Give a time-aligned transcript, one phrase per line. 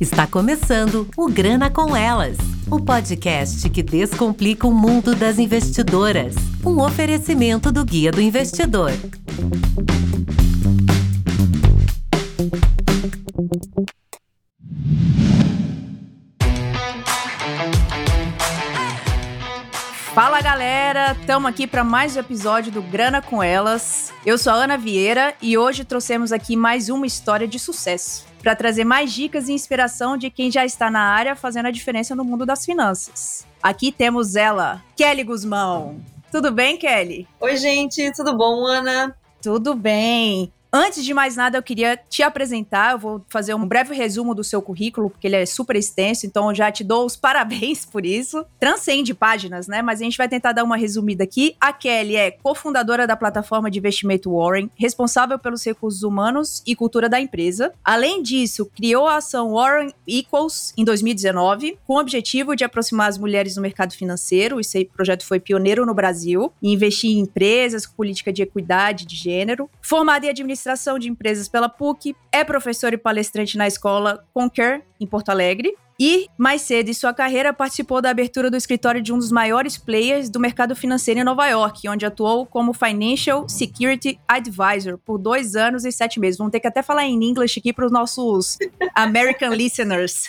[0.00, 2.38] Está começando o Grana com Elas,
[2.70, 6.36] o podcast que descomplica o mundo das investidoras.
[6.64, 8.92] Um oferecimento do Guia do Investidor.
[20.14, 24.12] Fala galera, estamos aqui para mais um episódio do Grana com Elas.
[24.24, 28.56] Eu sou a Ana Vieira e hoje trouxemos aqui mais uma história de sucesso para
[28.56, 32.24] trazer mais dicas e inspiração de quem já está na área fazendo a diferença no
[32.24, 33.46] mundo das finanças.
[33.62, 36.00] Aqui temos ela, Kelly Guzmão.
[36.30, 37.26] Tudo bem, Kelly?
[37.40, 39.16] Oi, gente, tudo bom, Ana?
[39.42, 40.52] Tudo bem.
[40.70, 42.92] Antes de mais nada, eu queria te apresentar.
[42.92, 46.50] Eu vou fazer um breve resumo do seu currículo, porque ele é super extenso, então
[46.50, 48.44] eu já te dou os parabéns por isso.
[48.60, 49.80] Transcende páginas, né?
[49.80, 51.56] Mas a gente vai tentar dar uma resumida aqui.
[51.58, 57.08] A Kelly é cofundadora da plataforma de investimento Warren, responsável pelos recursos humanos e cultura
[57.08, 57.72] da empresa.
[57.82, 63.16] Além disso, criou a ação Warren Equals em 2019, com o objetivo de aproximar as
[63.16, 64.60] mulheres no mercado financeiro.
[64.60, 69.16] Esse projeto foi pioneiro no Brasil e investir em empresas com política de equidade de
[69.16, 69.70] gênero.
[69.80, 74.84] Formada em administração Administração de Empresas pela PUC, é professor e palestrante na escola Conquer,
[75.00, 75.74] em Porto Alegre.
[76.00, 79.76] E, mais cedo em sua carreira, participou da abertura do escritório de um dos maiores
[79.76, 85.56] players do mercado financeiro em Nova York, onde atuou como Financial Security Advisor por dois
[85.56, 86.38] anos e sete meses.
[86.38, 88.58] Vamos ter que até falar em inglês aqui para os nossos
[88.94, 90.28] American listeners.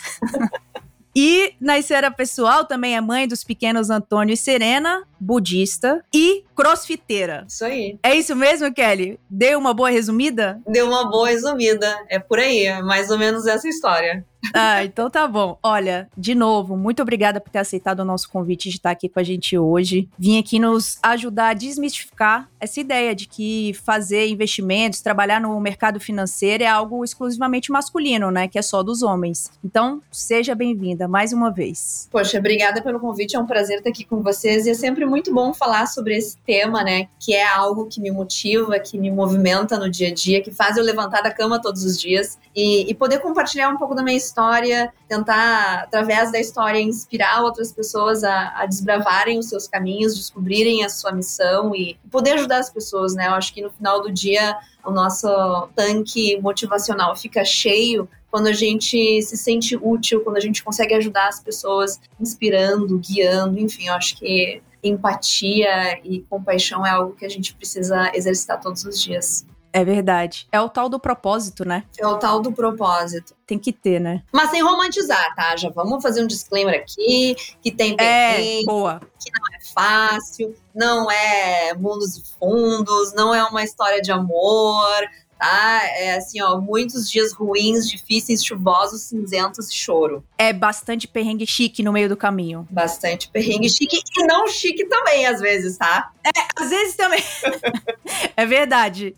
[1.14, 7.44] E na esfera pessoal também é mãe dos pequenos Antônio e Serena, budista e crossfiteira.
[7.48, 7.98] Isso aí.
[8.02, 9.18] É isso mesmo, Kelly?
[9.28, 10.60] Deu uma boa resumida?
[10.66, 11.96] Deu uma boa resumida.
[12.08, 14.24] É por aí, é mais ou menos essa história.
[14.54, 15.58] Ah, então tá bom.
[15.62, 19.20] Olha, de novo, muito obrigada por ter aceitado o nosso convite de estar aqui com
[19.20, 20.08] a gente hoje.
[20.18, 25.98] Vim aqui nos ajudar a desmistificar essa ideia de que fazer investimentos, trabalhar no mercado
[25.98, 28.48] financeiro é algo exclusivamente masculino, né?
[28.48, 29.50] Que é só dos homens.
[29.64, 32.08] Então, seja bem-vinda mais uma vez.
[32.10, 33.36] Poxa, obrigada pelo convite.
[33.36, 36.36] É um prazer estar aqui com vocês e é sempre muito bom falar sobre esse
[36.38, 37.08] tema, né?
[37.18, 40.76] Que é algo que me motiva, que me movimenta no dia a dia, que faz
[40.76, 44.16] eu levantar da cama todos os dias e, e poder compartilhar um pouco da minha
[44.16, 44.29] história,
[45.08, 50.88] tentar, através da história, inspirar outras pessoas a, a desbravarem os seus caminhos, descobrirem a
[50.88, 53.26] sua missão e poder ajudar as pessoas, né?
[53.26, 55.28] Eu acho que no final do dia o nosso
[55.74, 61.28] tanque motivacional fica cheio quando a gente se sente útil, quando a gente consegue ajudar
[61.28, 67.28] as pessoas, inspirando, guiando, enfim, eu acho que empatia e compaixão é algo que a
[67.28, 69.44] gente precisa exercitar todos os dias.
[69.72, 70.48] É verdade.
[70.50, 71.84] É o tal do propósito, né?
[71.98, 73.34] É o tal do propósito.
[73.46, 74.22] Tem que ter, né?
[74.32, 75.56] Mas sem romantizar, tá?
[75.56, 79.00] Já vamos fazer um disclaimer aqui, que tem é, boa.
[79.18, 85.08] que não é fácil, não é mundos e fundos, não é uma história de amor,
[85.40, 85.80] tá?
[85.96, 90.22] É assim, ó, muitos dias ruins, difíceis, chuvosos, cinzentos e choro.
[90.36, 92.68] É bastante perrengue chique no meio do caminho.
[92.70, 96.12] Bastante perrengue chique e não chique também, às vezes, tá?
[96.24, 97.22] É, às vezes também.
[98.36, 99.16] é verdade.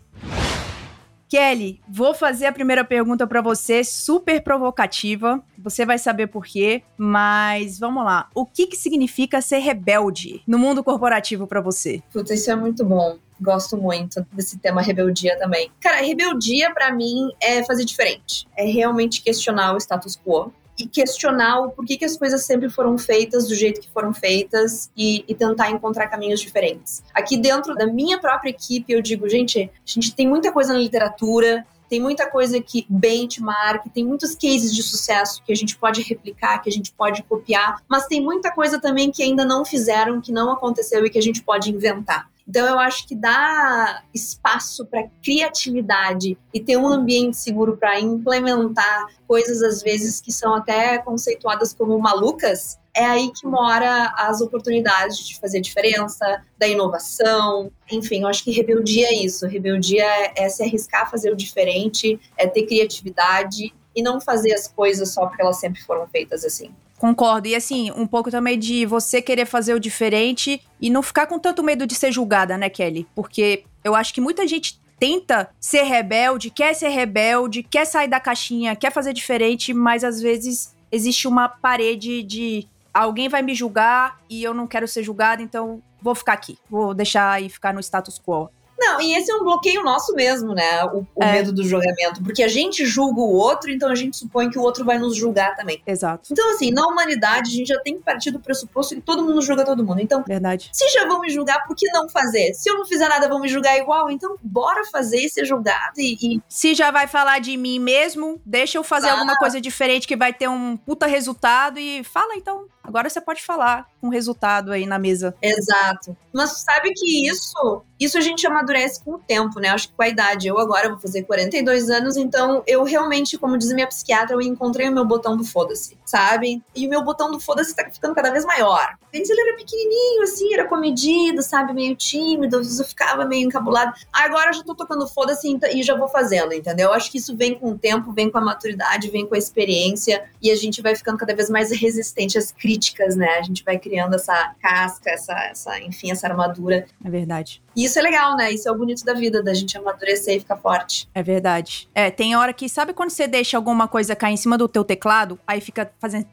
[1.33, 5.43] Kelly, vou fazer a primeira pergunta para você, super provocativa.
[5.57, 8.29] Você vai saber por quê, mas vamos lá.
[8.35, 12.03] O que, que significa ser rebelde no mundo corporativo para você?
[12.11, 13.17] Puta, isso é muito bom.
[13.41, 15.71] Gosto muito desse tema rebeldia também.
[15.81, 18.47] Cara, rebeldia para mim é fazer diferente.
[18.55, 22.97] É realmente questionar o status quo e questionar o porquê que as coisas sempre foram
[22.97, 27.03] feitas do jeito que foram feitas e, e, tentar encontrar caminhos diferentes.
[27.13, 30.79] Aqui dentro da minha própria equipe, eu digo, gente, a gente tem muita coisa na
[30.79, 36.01] literatura, tem muita coisa que benchmark, tem muitos cases de sucesso que a gente pode
[36.01, 40.19] replicar, que a gente pode copiar, mas tem muita coisa também que ainda não fizeram,
[40.19, 42.27] que não aconteceu e que a gente pode inventar.
[42.47, 49.07] Então eu acho que dá espaço para criatividade e ter um ambiente seguro para implementar
[49.27, 55.17] coisas às vezes que são até conceituadas como malucas, é aí que mora as oportunidades
[55.25, 57.71] de fazer diferença, da inovação.
[57.91, 59.47] Enfim, eu acho que rebeldia é isso.
[59.47, 60.05] Rebeldia
[60.35, 65.11] é se arriscar a fazer o diferente, é ter criatividade e não fazer as coisas
[65.11, 66.71] só porque elas sempre foram feitas assim.
[67.03, 67.49] Concordo.
[67.49, 71.37] E assim, um pouco também de você querer fazer o diferente e não ficar com
[71.37, 73.05] tanto medo de ser julgada, né, Kelly?
[73.13, 78.21] Porque eu acho que muita gente tenta ser rebelde, quer ser rebelde, quer sair da
[78.21, 84.21] caixinha, quer fazer diferente, mas às vezes existe uma parede de alguém vai me julgar
[84.29, 87.81] e eu não quero ser julgada, então vou ficar aqui, vou deixar e ficar no
[87.81, 88.49] status quo.
[88.83, 90.83] Não, e esse é um bloqueio nosso mesmo, né?
[90.85, 91.31] O, o é.
[91.31, 92.21] medo do julgamento.
[92.21, 95.15] Porque a gente julga o outro, então a gente supõe que o outro vai nos
[95.15, 95.81] julgar também.
[95.87, 96.29] Exato.
[96.31, 99.41] Então, assim, na humanidade, a gente já tem que partir do pressuposto que todo mundo
[99.41, 100.01] julga todo mundo.
[100.01, 100.69] Então, Verdade.
[100.71, 102.53] se já vão me julgar, por que não fazer?
[102.53, 104.11] Se eu não fizer nada, vão me julgar igual.
[104.11, 105.93] Então, bora fazer e ser julgado.
[105.97, 106.41] E, e...
[106.49, 109.13] Se já vai falar de mim mesmo, deixa eu fazer ah.
[109.13, 112.65] alguma coisa diferente que vai ter um puta resultado e fala então.
[112.83, 115.33] Agora você pode falar com o resultado aí na mesa.
[115.41, 116.17] Exato.
[116.33, 119.69] Mas sabe que isso, isso a gente amadurece com o tempo, né?
[119.69, 120.47] Acho que com a idade.
[120.47, 124.89] Eu agora vou fazer 42 anos, então eu realmente, como diz minha psiquiatra, eu encontrei
[124.89, 126.61] o meu botão do foda-se, sabe?
[126.75, 128.97] E o meu botão do foda-se tá ficando cada vez maior.
[129.15, 131.71] Antes ele era pequenininho, assim, era comedido, sabe?
[131.71, 133.93] Meio tímido, às vezes eu ficava meio encabulado.
[134.11, 136.91] Agora eu já tô tocando foda-se e já vou fazendo, entendeu?
[136.91, 140.25] Acho que isso vem com o tempo, vem com a maturidade, vem com a experiência
[140.41, 143.37] e a gente vai ficando cada vez mais resistente às críticas críticas, né?
[143.37, 146.85] A gente vai criando essa casca, essa, essa, enfim, essa armadura.
[147.03, 147.61] É verdade.
[147.75, 148.51] E isso é legal, né?
[148.51, 151.07] Isso é o bonito da vida, da gente amadurecer e ficar forte.
[151.13, 151.89] É verdade.
[151.93, 154.83] É, tem hora que, sabe quando você deixa alguma coisa cair em cima do teu
[154.83, 156.27] teclado, aí fica fazendo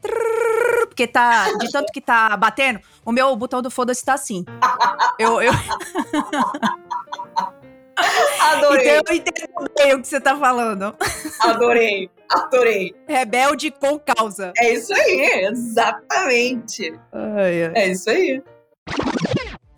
[0.87, 4.43] porque tá, de tanto que tá batendo, o meu botão do foda-se tá assim.
[5.17, 5.53] eu, eu...
[7.95, 8.97] Adorei.
[8.97, 10.95] Então eu entendo bem o que você tá falando.
[11.39, 12.95] Adorei, adorei.
[13.07, 14.53] Rebelde com causa.
[14.57, 16.93] É isso aí, exatamente.
[17.11, 17.71] Ai, ai.
[17.75, 18.41] É isso aí.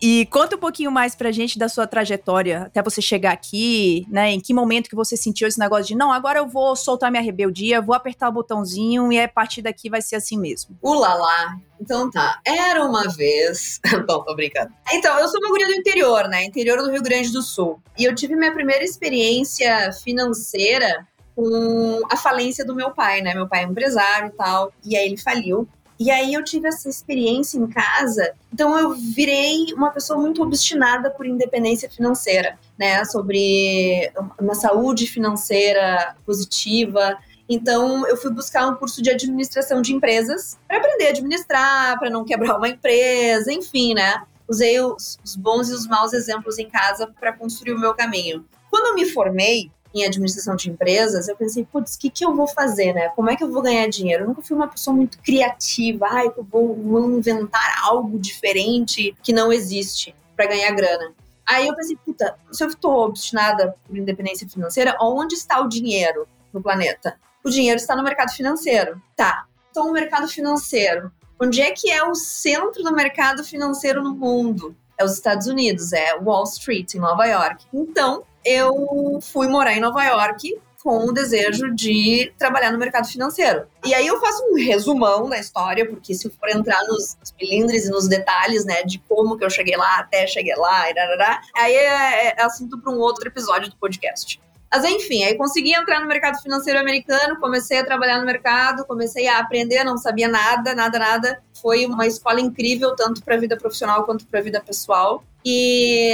[0.06, 4.32] E conta um pouquinho mais pra gente da sua trajetória até você chegar aqui, né?
[4.32, 7.22] Em que momento que você sentiu esse negócio de não, agora eu vou soltar minha
[7.22, 10.76] rebeldia, vou apertar o botãozinho e a partir daqui vai ser assim mesmo.
[10.82, 11.56] Ulala.
[11.84, 13.78] Então tá, era uma vez.
[14.08, 14.72] Bom, tô brincando.
[14.90, 16.44] Então, eu sou uma guria do interior, né?
[16.44, 17.78] Interior do Rio Grande do Sul.
[17.98, 23.34] E eu tive minha primeira experiência financeira com a falência do meu pai, né?
[23.34, 24.72] Meu pai é empresário e tal.
[24.82, 25.68] E aí ele faliu.
[26.00, 31.08] E aí eu tive essa experiência em casa, então eu virei uma pessoa muito obstinada
[31.08, 33.04] por independência financeira, né?
[33.04, 34.10] Sobre
[34.40, 37.16] uma saúde financeira positiva.
[37.48, 42.10] Então eu fui buscar um curso de administração de empresas para aprender a administrar, para
[42.10, 44.22] não quebrar uma empresa, enfim, né?
[44.48, 48.44] Usei os, bons e os maus exemplos em casa para construir o meu caminho.
[48.70, 52.34] Quando eu me formei, em administração de empresas, eu pensei, putz, o que, que eu
[52.34, 53.10] vou fazer, né?
[53.10, 54.24] Como é que eu vou ganhar dinheiro?
[54.24, 59.32] Eu nunca fui uma pessoa muito criativa, ai, eu vou, vou inventar algo diferente que
[59.32, 61.12] não existe para ganhar grana.
[61.46, 66.26] Aí eu pensei, puta, se eu estou obstinada por independência financeira, onde está o dinheiro
[66.52, 67.16] no planeta?
[67.44, 69.00] O dinheiro está no mercado financeiro.
[69.14, 69.46] Tá.
[69.70, 71.12] Então, o mercado financeiro.
[71.40, 74.74] Onde é que é o centro do mercado financeiro no mundo?
[74.96, 77.66] É os Estados Unidos, é Wall Street, em Nova York.
[77.72, 83.66] Então, eu fui morar em Nova York com o desejo de trabalhar no mercado financeiro.
[83.86, 87.90] E aí eu faço um resumão da história, porque se for entrar nos milindres e
[87.90, 92.28] nos detalhes, né, de como que eu cheguei lá, até cheguei lá, darará, aí é,
[92.38, 94.38] é assunto para um outro episódio do podcast.
[94.74, 99.28] Mas enfim, aí consegui entrar no mercado financeiro americano, comecei a trabalhar no mercado, comecei
[99.28, 101.42] a aprender, não sabia nada, nada, nada.
[101.62, 105.22] Foi uma escola incrível, tanto para a vida profissional quanto para a vida pessoal.
[105.44, 106.10] E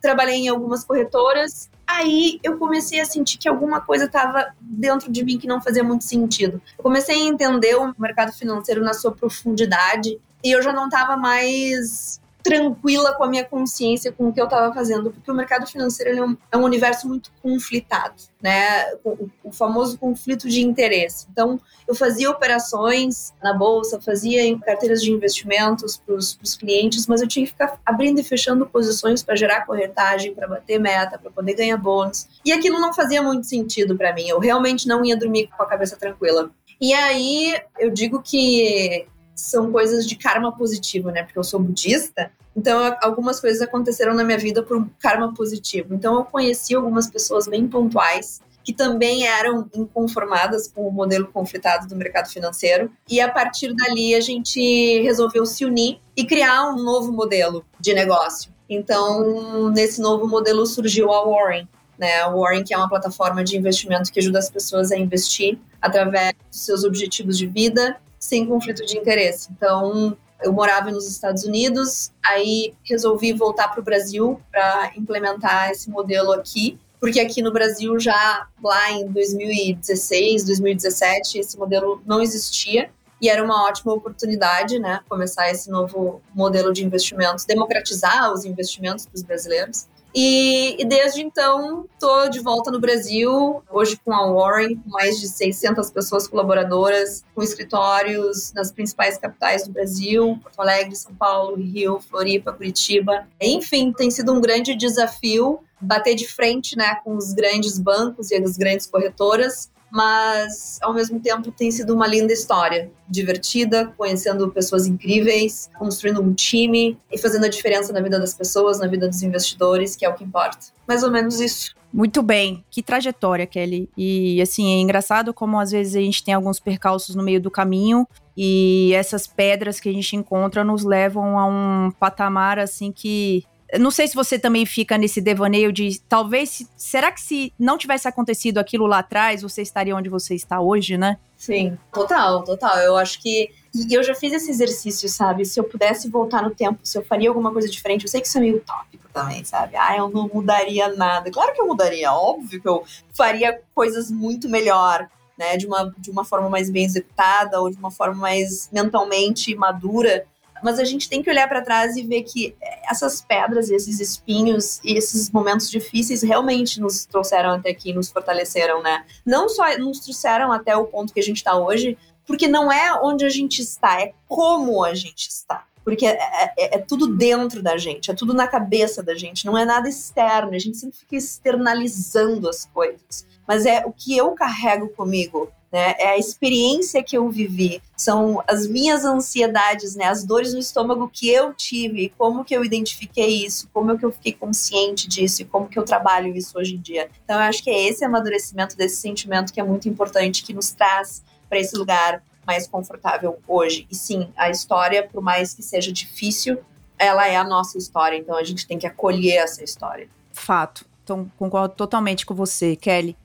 [0.00, 1.68] trabalhei em algumas corretoras.
[1.86, 5.84] Aí eu comecei a sentir que alguma coisa estava dentro de mim que não fazia
[5.84, 6.62] muito sentido.
[6.78, 11.14] Eu comecei a entender o mercado financeiro na sua profundidade e eu já não estava
[11.14, 15.66] mais tranquila com a minha consciência com o que eu estava fazendo, porque o mercado
[15.66, 18.92] financeiro é um, é, um, universo muito conflitado, né?
[19.04, 21.26] O, o, famoso conflito de interesse.
[21.30, 27.20] Então, eu fazia operações na bolsa, fazia em carteiras de investimentos para os clientes, mas
[27.20, 31.30] eu tinha que ficar abrindo e fechando posições para gerar corretagem, para bater meta, para
[31.30, 32.26] poder ganhar bônus.
[32.44, 34.28] E aquilo não fazia muito sentido para mim.
[34.28, 36.50] Eu realmente não ia dormir com a cabeça tranquila.
[36.80, 41.22] E aí, eu digo que são coisas de karma positivo, né?
[41.22, 45.94] Porque eu sou budista, então algumas coisas aconteceram na minha vida por um karma positivo.
[45.94, 51.88] Então eu conheci algumas pessoas bem pontuais que também eram inconformadas com o modelo conflitado
[51.88, 52.90] do mercado financeiro.
[53.08, 57.92] E a partir dali a gente resolveu se unir e criar um novo modelo de
[57.92, 58.52] negócio.
[58.68, 61.68] Então, nesse novo modelo surgiu a Warren,
[61.98, 62.20] né?
[62.20, 66.32] A Warren, que é uma plataforma de investimento que ajuda as pessoas a investir através
[66.50, 69.48] dos seus objetivos de vida sem conflito de interesse.
[69.50, 75.90] Então, eu morava nos Estados Unidos, aí resolvi voltar para o Brasil para implementar esse
[75.90, 82.90] modelo aqui, porque aqui no Brasil já lá em 2016, 2017 esse modelo não existia
[83.20, 89.06] e era uma ótima oportunidade, né, começar esse novo modelo de investimentos, democratizar os investimentos
[89.06, 89.86] para os brasileiros.
[90.14, 95.18] E, e, desde então, estou de volta no Brasil, hoje com a Warren, com mais
[95.18, 101.56] de 600 pessoas colaboradoras, com escritórios nas principais capitais do Brasil, Porto Alegre, São Paulo,
[101.56, 103.26] Rio, Floripa, Curitiba.
[103.40, 108.36] Enfim, tem sido um grande desafio bater de frente né, com os grandes bancos e
[108.36, 114.86] as grandes corretoras mas ao mesmo tempo tem sido uma linda história, divertida, conhecendo pessoas
[114.86, 119.22] incríveis, construindo um time e fazendo a diferença na vida das pessoas, na vida dos
[119.22, 120.58] investidores, que é o que importa.
[120.88, 121.74] Mais ou menos isso.
[121.92, 123.90] Muito bem, que trajetória, Kelly.
[123.94, 127.50] E assim, é engraçado como às vezes a gente tem alguns percalços no meio do
[127.50, 133.44] caminho e essas pedras que a gente encontra nos levam a um patamar assim que
[133.78, 136.66] não sei se você também fica nesse devaneio de talvez.
[136.76, 140.98] Será que se não tivesse acontecido aquilo lá atrás, você estaria onde você está hoje,
[140.98, 141.18] né?
[141.36, 142.78] Sim, total, total.
[142.78, 143.50] Eu acho que.
[143.74, 145.46] E eu já fiz esse exercício, sabe?
[145.46, 148.26] Se eu pudesse voltar no tempo, se eu faria alguma coisa diferente, eu sei que
[148.26, 149.74] isso é meio tópico também, sabe?
[149.76, 151.30] Ah, eu não mudaria nada.
[151.30, 155.08] Claro que eu mudaria, óbvio que eu faria coisas muito melhor.
[155.38, 159.54] Né, de, uma, de uma forma mais bem executada ou de uma forma mais mentalmente
[159.56, 160.26] madura,
[160.62, 162.54] mas a gente tem que olhar para trás e ver que
[162.88, 168.82] essas pedras, esses espinhos e esses momentos difíceis realmente nos trouxeram até aqui, nos fortaleceram,
[168.82, 169.04] né?
[169.24, 172.94] Não só nos trouxeram até o ponto que a gente está hoje, porque não é
[173.02, 175.64] onde a gente está, é como a gente está.
[175.84, 176.16] Porque é,
[176.56, 179.88] é, é, tudo dentro da gente, é tudo na cabeça da gente, não é nada
[179.88, 180.54] externo.
[180.54, 183.26] A gente sempre fica externalizando as coisas.
[183.46, 185.94] Mas é o que eu carrego comigo né?
[185.98, 190.04] É a experiência que eu vivi, são as minhas ansiedades, né?
[190.04, 194.04] As dores no estômago que eu tive, como que eu identifiquei isso, como é que
[194.04, 197.08] eu fiquei consciente disso e como que eu trabalho isso hoje em dia.
[197.24, 200.72] Então eu acho que é esse amadurecimento desse sentimento que é muito importante, que nos
[200.72, 203.86] traz para esse lugar mais confortável hoje.
[203.90, 206.58] E sim, a história, por mais que seja difícil,
[206.98, 210.08] ela é a nossa história, então a gente tem que acolher essa história.
[210.32, 210.84] Fato.
[211.02, 213.16] Então, concordo totalmente com você, Kelly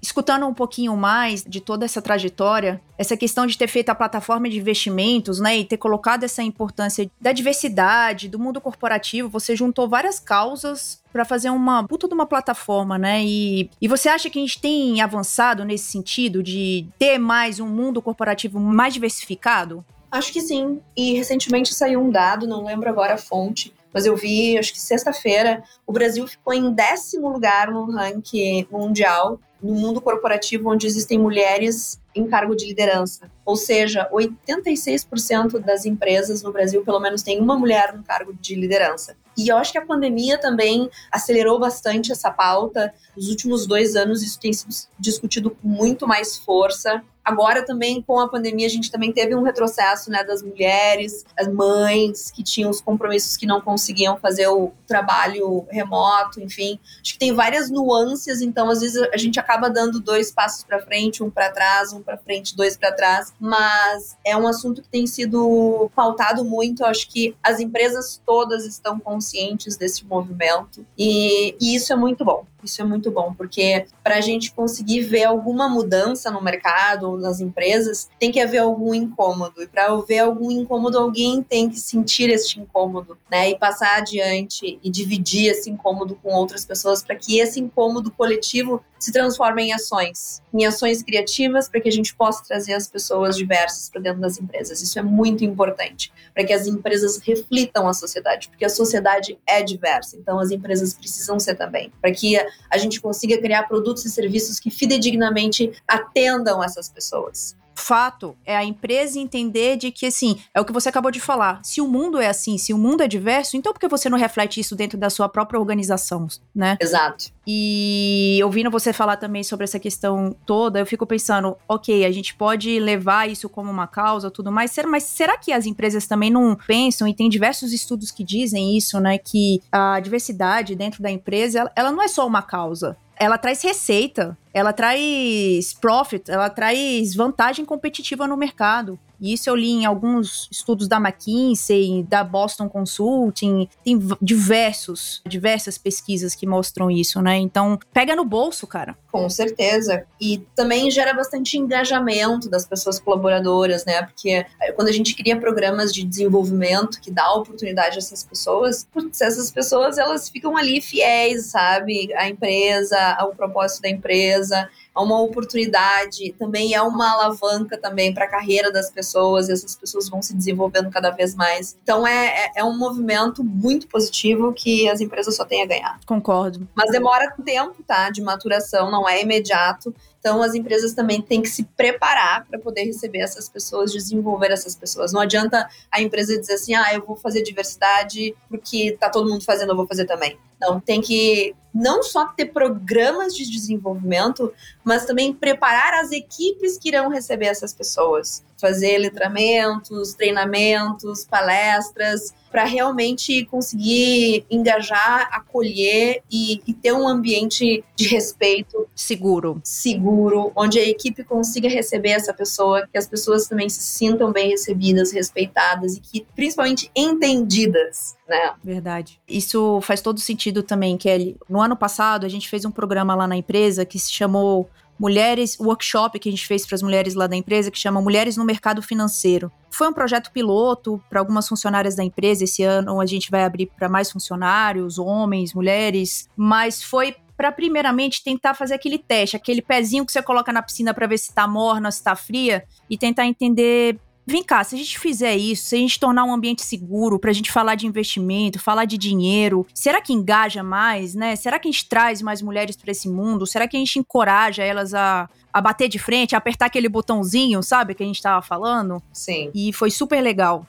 [0.00, 4.48] escutando um pouquinho mais de toda essa trajetória, essa questão de ter feito a plataforma
[4.48, 9.88] de investimentos, né, e ter colocado essa importância da diversidade, do mundo corporativo, você juntou
[9.88, 13.24] várias causas para fazer uma puta de uma plataforma, né?
[13.24, 17.66] E, e você acha que a gente tem avançado nesse sentido de ter mais um
[17.66, 19.84] mundo corporativo mais diversificado?
[20.10, 20.80] Acho que sim.
[20.96, 24.80] E recentemente saiu um dado, não lembro agora a fonte, mas eu vi, acho que
[24.80, 31.18] sexta-feira, o Brasil ficou em décimo lugar no ranking mundial no mundo corporativo onde existem
[31.18, 33.30] mulheres em cargo de liderança.
[33.44, 38.54] Ou seja, 86% das empresas no Brasil, pelo menos, tem uma mulher no cargo de
[38.54, 39.16] liderança.
[39.36, 42.92] E eu acho que a pandemia também acelerou bastante essa pauta.
[43.16, 47.02] Nos últimos dois anos, isso tem sido discutido com muito mais força.
[47.24, 51.46] Agora também com a pandemia a gente também teve um retrocesso, né, das mulheres, as
[51.46, 56.80] mães que tinham os compromissos que não conseguiam fazer o trabalho remoto, enfim.
[57.00, 60.80] Acho que tem várias nuances, então às vezes a gente acaba dando dois passos para
[60.80, 64.88] frente, um para trás, um para frente, dois para trás, mas é um assunto que
[64.88, 71.76] tem sido pautado muito, acho que as empresas todas estão conscientes desse movimento e, e
[71.76, 72.44] isso é muito bom.
[72.62, 77.40] Isso é muito bom, porque para a gente conseguir ver alguma mudança no mercado, nas
[77.40, 79.62] empresas, tem que haver algum incômodo.
[79.62, 83.50] E para haver algum incômodo, alguém tem que sentir este incômodo, né?
[83.50, 88.82] E passar adiante e dividir esse incômodo com outras pessoas para que esse incômodo coletivo
[88.98, 93.36] se transforme em ações, em ações criativas para que a gente possa trazer as pessoas
[93.36, 94.82] diversas para dentro das empresas.
[94.82, 99.62] Isso é muito importante para que as empresas reflitam a sociedade, porque a sociedade é
[99.62, 100.16] diversa.
[100.16, 102.36] Então as empresas precisam ser também, para que
[102.70, 108.64] a gente consiga criar produtos e serviços que fidedignamente atendam essas pessoas fato é a
[108.64, 111.60] empresa entender de que, assim, é o que você acabou de falar.
[111.62, 114.18] Se o mundo é assim, se o mundo é diverso, então por que você não
[114.18, 116.76] reflete isso dentro da sua própria organização, né?
[116.80, 117.26] Exato.
[117.46, 122.34] E ouvindo você falar também sobre essa questão toda, eu fico pensando, ok, a gente
[122.34, 126.54] pode levar isso como uma causa, tudo mais, mas será que as empresas também não
[126.66, 131.60] pensam, e tem diversos estudos que dizem isso, né, que a diversidade dentro da empresa,
[131.60, 137.14] ela, ela não é só uma causa, ela traz receita, ela traz profit, ela traz
[137.14, 138.98] vantagem competitiva no mercado.
[139.20, 145.76] E isso eu li em alguns estudos da McKinsey, da Boston Consulting, tem diversos, diversas
[145.76, 147.36] pesquisas que mostram isso, né?
[147.36, 148.96] Então, pega no bolso, cara.
[149.10, 150.04] Com certeza.
[150.20, 154.02] E também gera bastante engajamento das pessoas colaboradoras, né?
[154.02, 158.86] Porque eh, quando a gente cria programas de desenvolvimento que dá oportunidade a essas pessoas,
[159.20, 162.12] essas pessoas elas ficam ali fiéis, sabe?
[162.14, 168.24] À empresa, ao propósito da empresa é uma oportunidade, também é uma alavanca também para
[168.24, 169.07] a carreira das pessoas,
[169.48, 171.76] e essas pessoas vão se desenvolvendo cada vez mais.
[171.82, 176.00] Então é, é, é, um movimento muito positivo que as empresas só têm a ganhar.
[176.06, 176.68] Concordo.
[176.74, 178.10] Mas demora tempo, tá?
[178.10, 179.94] De maturação, não é imediato.
[180.18, 184.74] Então, as empresas também têm que se preparar para poder receber essas pessoas, desenvolver essas
[184.74, 185.12] pessoas.
[185.12, 189.44] Não adianta a empresa dizer assim, ah, eu vou fazer diversidade porque tá todo mundo
[189.44, 190.36] fazendo, eu vou fazer também.
[190.60, 196.88] Não, tem que não só ter programas de desenvolvimento, mas também preparar as equipes que
[196.88, 198.42] irão receber essas pessoas.
[198.60, 208.08] Fazer letramentos, treinamentos, palestras, para realmente conseguir engajar, acolher e, e, ter um ambiente de
[208.08, 209.60] respeito seguro.
[209.62, 214.50] Seguro, onde a equipe consiga receber essa pessoa, que as pessoas também se sintam bem
[214.50, 218.17] recebidas, respeitadas e que principalmente entendidas.
[218.28, 218.52] Né?
[218.62, 219.18] Verdade.
[219.26, 221.36] Isso faz todo sentido também, Kelly.
[221.48, 224.68] No ano passado, a gente fez um programa lá na empresa que se chamou
[224.98, 228.36] mulheres, workshop que a gente fez para as mulheres lá da empresa, que chama Mulheres
[228.36, 229.50] no Mercado Financeiro.
[229.70, 232.44] Foi um projeto piloto para algumas funcionárias da empresa.
[232.44, 238.24] Esse ano a gente vai abrir para mais funcionários, homens, mulheres, mas foi para primeiramente
[238.24, 241.46] tentar fazer aquele teste, aquele pezinho que você coloca na piscina para ver se está
[241.46, 243.96] morna, se está fria e tentar entender
[244.30, 247.30] Vem cá, se a gente fizer isso, se a gente tornar um ambiente seguro para
[247.30, 251.34] a gente falar de investimento, falar de dinheiro, será que engaja mais, né?
[251.34, 253.46] Será que a gente traz mais mulheres para esse mundo?
[253.46, 257.62] Será que a gente encoraja elas a, a bater de frente, a apertar aquele botãozinho,
[257.62, 259.02] sabe, que a gente estava falando?
[259.14, 259.50] Sim.
[259.54, 260.66] E foi super legal.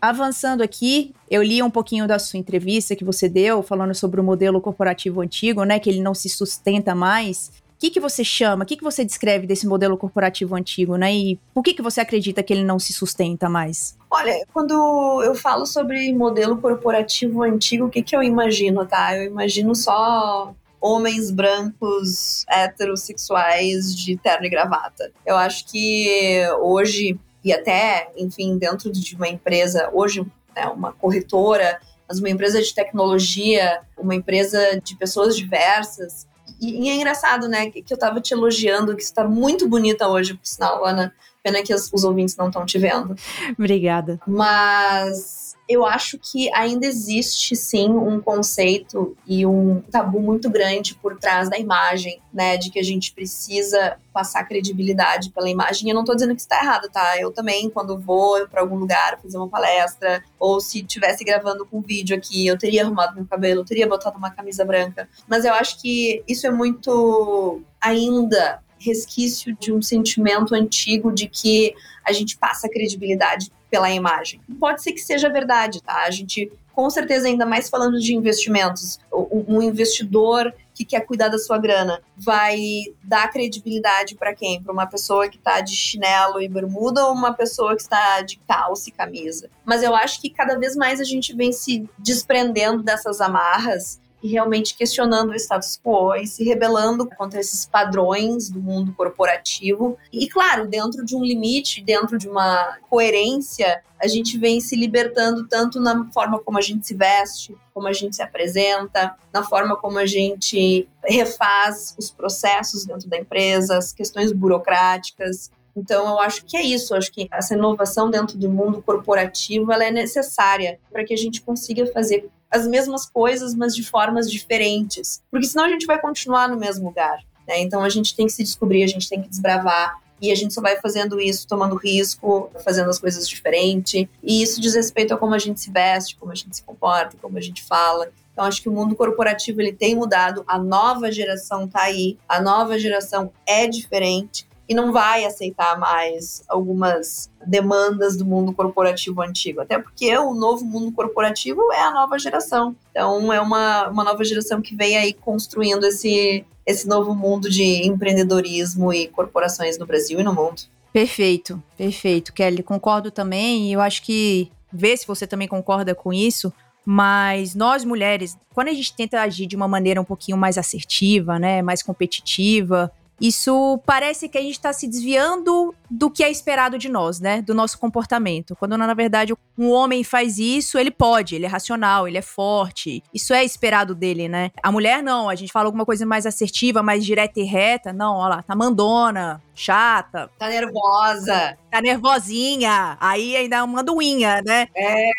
[0.00, 4.24] Avançando aqui, eu li um pouquinho da sua entrevista que você deu, falando sobre o
[4.24, 5.80] modelo corporativo antigo, né?
[5.80, 7.50] Que ele não se sustenta mais
[7.84, 11.14] que, que você chama, o que, que você descreve desse modelo corporativo antigo, né?
[11.14, 13.94] E por que, que você acredita que ele não se sustenta mais?
[14.10, 19.16] Olha, quando eu falo sobre modelo corporativo antigo, o que, que eu imagino, tá?
[19.16, 25.12] Eu imagino só homens brancos heterossexuais de terno e gravata.
[25.26, 30.20] Eu acho que hoje, e até, enfim, dentro de uma empresa, hoje,
[30.56, 36.26] né, uma corretora, mas uma empresa de tecnologia, uma empresa de pessoas diversas,
[36.60, 39.68] e, e, é engraçado, né, que, que eu tava te elogiando, que você tá muito
[39.68, 41.12] bonita hoje, por sinal, Ana.
[41.42, 43.14] Pena que os, os ouvintes não estão te vendo.
[43.58, 44.18] Obrigada.
[44.26, 51.18] Mas eu acho que ainda existe sim um conceito e um tabu muito grande por
[51.18, 52.56] trás da imagem, né?
[52.58, 55.88] De que a gente precisa passar credibilidade pela imagem.
[55.88, 57.18] Eu não tô dizendo que está errado, tá?
[57.18, 61.80] Eu também, quando vou para algum lugar fazer uma palestra, ou se tivesse gravando com
[61.80, 65.08] vídeo aqui, eu teria arrumado meu cabelo, eu teria botado uma camisa branca.
[65.26, 71.74] Mas eu acho que isso é muito ainda resquício de um sentimento antigo de que
[72.04, 74.40] a gente passa credibilidade pela imagem.
[74.60, 76.04] Pode ser que seja verdade, tá?
[76.06, 81.38] A gente, com certeza, ainda mais falando de investimentos, um investidor que quer cuidar da
[81.38, 82.56] sua grana vai
[83.02, 84.62] dar credibilidade para quem?
[84.62, 88.38] Para uma pessoa que está de chinelo e bermuda ou uma pessoa que está de
[88.46, 89.50] calça e camisa?
[89.64, 94.28] Mas eu acho que cada vez mais a gente vem se desprendendo dessas amarras e
[94.28, 99.98] realmente questionando o status quo e se rebelando contra esses padrões do mundo corporativo.
[100.10, 105.46] E, claro, dentro de um limite, dentro de uma coerência, a gente vem se libertando
[105.46, 109.76] tanto na forma como a gente se veste, como a gente se apresenta, na forma
[109.76, 115.50] como a gente refaz os processos dentro da empresa, as questões burocráticas.
[115.76, 116.94] Então, eu acho que é isso.
[116.94, 121.18] Eu acho que essa inovação dentro do mundo corporativo ela é necessária para que a
[121.18, 125.20] gente consiga fazer as mesmas coisas, mas de formas diferentes.
[125.28, 127.18] Porque senão a gente vai continuar no mesmo lugar.
[127.48, 127.60] Né?
[127.60, 129.98] Então a gente tem que se descobrir, a gente tem que desbravar.
[130.22, 134.08] E a gente só vai fazendo isso, tomando risco, fazendo as coisas diferente.
[134.22, 137.16] E isso diz respeito a como a gente se veste, como a gente se comporta,
[137.20, 138.08] como a gente fala.
[138.32, 142.40] Então acho que o mundo corporativo ele tem mudado, a nova geração está aí, a
[142.40, 149.60] nova geração é diferente e não vai aceitar mais algumas demandas do mundo corporativo antigo.
[149.60, 152.74] Até porque o novo mundo corporativo é a nova geração.
[152.90, 157.86] Então, é uma, uma nova geração que vem aí construindo esse, esse novo mundo de
[157.86, 160.62] empreendedorismo e corporações no Brasil e no mundo.
[160.92, 162.62] Perfeito, perfeito, Kelly.
[162.62, 163.68] Concordo também.
[163.68, 166.52] E eu acho que, vê se você também concorda com isso,
[166.86, 171.38] mas nós mulheres, quando a gente tenta agir de uma maneira um pouquinho mais assertiva,
[171.38, 176.78] né, mais competitiva, isso parece que a gente está se desviando do que é esperado
[176.78, 177.42] de nós, né?
[177.42, 178.56] Do nosso comportamento.
[178.56, 183.02] Quando na verdade um homem faz isso, ele pode, ele é racional, ele é forte.
[183.12, 184.50] Isso é esperado dele, né?
[184.62, 187.92] A mulher não, a gente fala alguma coisa mais assertiva, mais direta e reta.
[187.92, 190.30] Não, olha lá, tá mandona, chata.
[190.38, 191.56] Tá nervosa.
[191.70, 192.96] Tá nervosinha.
[193.00, 194.68] Aí ainda é uma doinha, né?
[194.76, 195.10] É.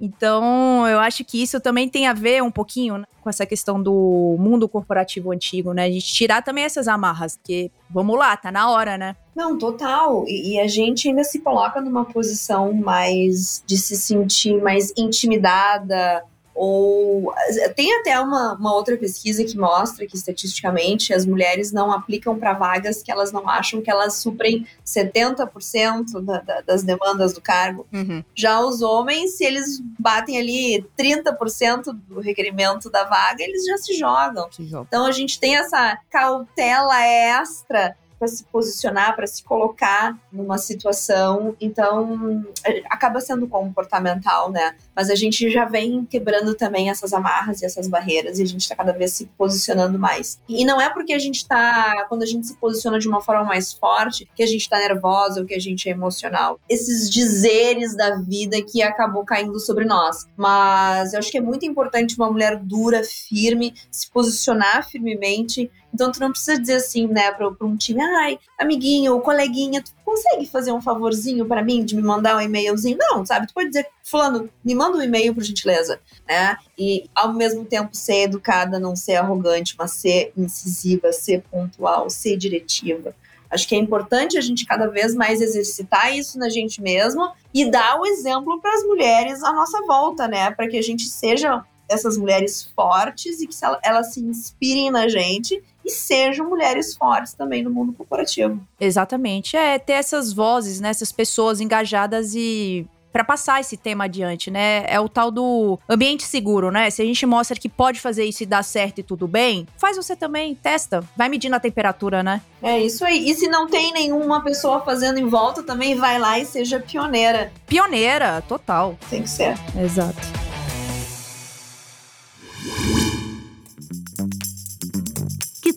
[0.00, 3.80] Então, eu acho que isso também tem a ver um pouquinho né, com essa questão
[3.80, 5.84] do mundo corporativo antigo, né?
[5.84, 9.16] A gente tirar também essas amarras, porque vamos lá, tá na hora, né?
[9.34, 10.24] Não, total.
[10.26, 16.24] E, e, a gente ainda se coloca numa posição mais de se sentir mais intimidada.
[16.60, 17.32] Ou
[17.76, 22.52] tem até uma, uma outra pesquisa que mostra que estatisticamente as mulheres não aplicam para
[22.52, 27.86] vagas que elas não acham que elas suprem 70% da, da, das demandas do cargo.
[27.92, 28.24] Uhum.
[28.34, 33.96] Já os homens, se eles batem ali 30% do requerimento da vaga, eles já se
[33.96, 34.50] jogam.
[34.50, 34.88] Se joga.
[34.88, 41.54] Então a gente tem essa cautela extra para se posicionar, para se colocar numa situação.
[41.60, 44.74] Então, é, acaba sendo comportamental, né?
[44.98, 48.62] Mas a gente já vem quebrando também essas amarras e essas barreiras e a gente
[48.62, 50.40] está cada vez se posicionando mais.
[50.48, 53.44] E não é porque a gente está, quando a gente se posiciona de uma forma
[53.44, 56.58] mais forte, que a gente está nervosa ou que a gente é emocional.
[56.68, 60.26] Esses dizeres da vida que acabou caindo sobre nós.
[60.36, 66.12] Mas eu acho que é muito importante uma mulher dura, firme, se posicionar firmemente então
[66.12, 70.46] tu não precisa dizer assim, né, para um time, ai, amiguinho ou coleguinha, tu consegue
[70.46, 72.96] fazer um favorzinho para mim de me mandar um e-mailzinho?
[72.98, 73.46] Não, sabe?
[73.46, 76.56] Tu pode dizer, fulano, me manda um e-mail por gentileza, né?
[76.78, 82.36] E ao mesmo tempo ser educada, não ser arrogante, mas ser incisiva, ser pontual, ser
[82.36, 83.14] diretiva.
[83.50, 87.70] Acho que é importante a gente cada vez mais exercitar isso na gente mesmo e
[87.70, 90.50] dar o exemplo para as mulheres à nossa volta, né?
[90.50, 95.62] Para que a gente seja essas mulheres fortes e que elas se inspirem na gente
[95.82, 98.60] e sejam mulheres fortes também no mundo corporativo.
[98.78, 99.56] Exatamente.
[99.56, 102.86] É ter essas vozes, né, essas pessoas engajadas e
[103.18, 104.84] para passar esse tema adiante, né?
[104.86, 106.88] É o tal do ambiente seguro, né?
[106.88, 109.96] Se a gente mostra que pode fazer isso e dar certo e tudo bem, faz
[109.96, 112.40] você também, testa, vai medindo a temperatura, né?
[112.62, 113.28] É isso aí.
[113.28, 117.50] E se não tem nenhuma pessoa fazendo em volta, também vai lá e seja pioneira.
[117.66, 118.96] Pioneira, total.
[119.10, 119.56] Tem que ser.
[119.76, 120.22] Exato.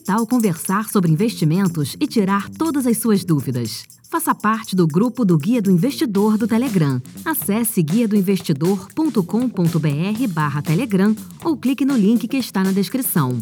[0.04, 3.84] Tal conversar sobre investimentos e tirar todas as suas dúvidas?
[4.10, 7.00] Faça parte do grupo do Guia do Investidor do Telegram.
[7.24, 13.38] Acesse guiadoinvestidor.com.br barra Telegram ou clique no link que está na descrição.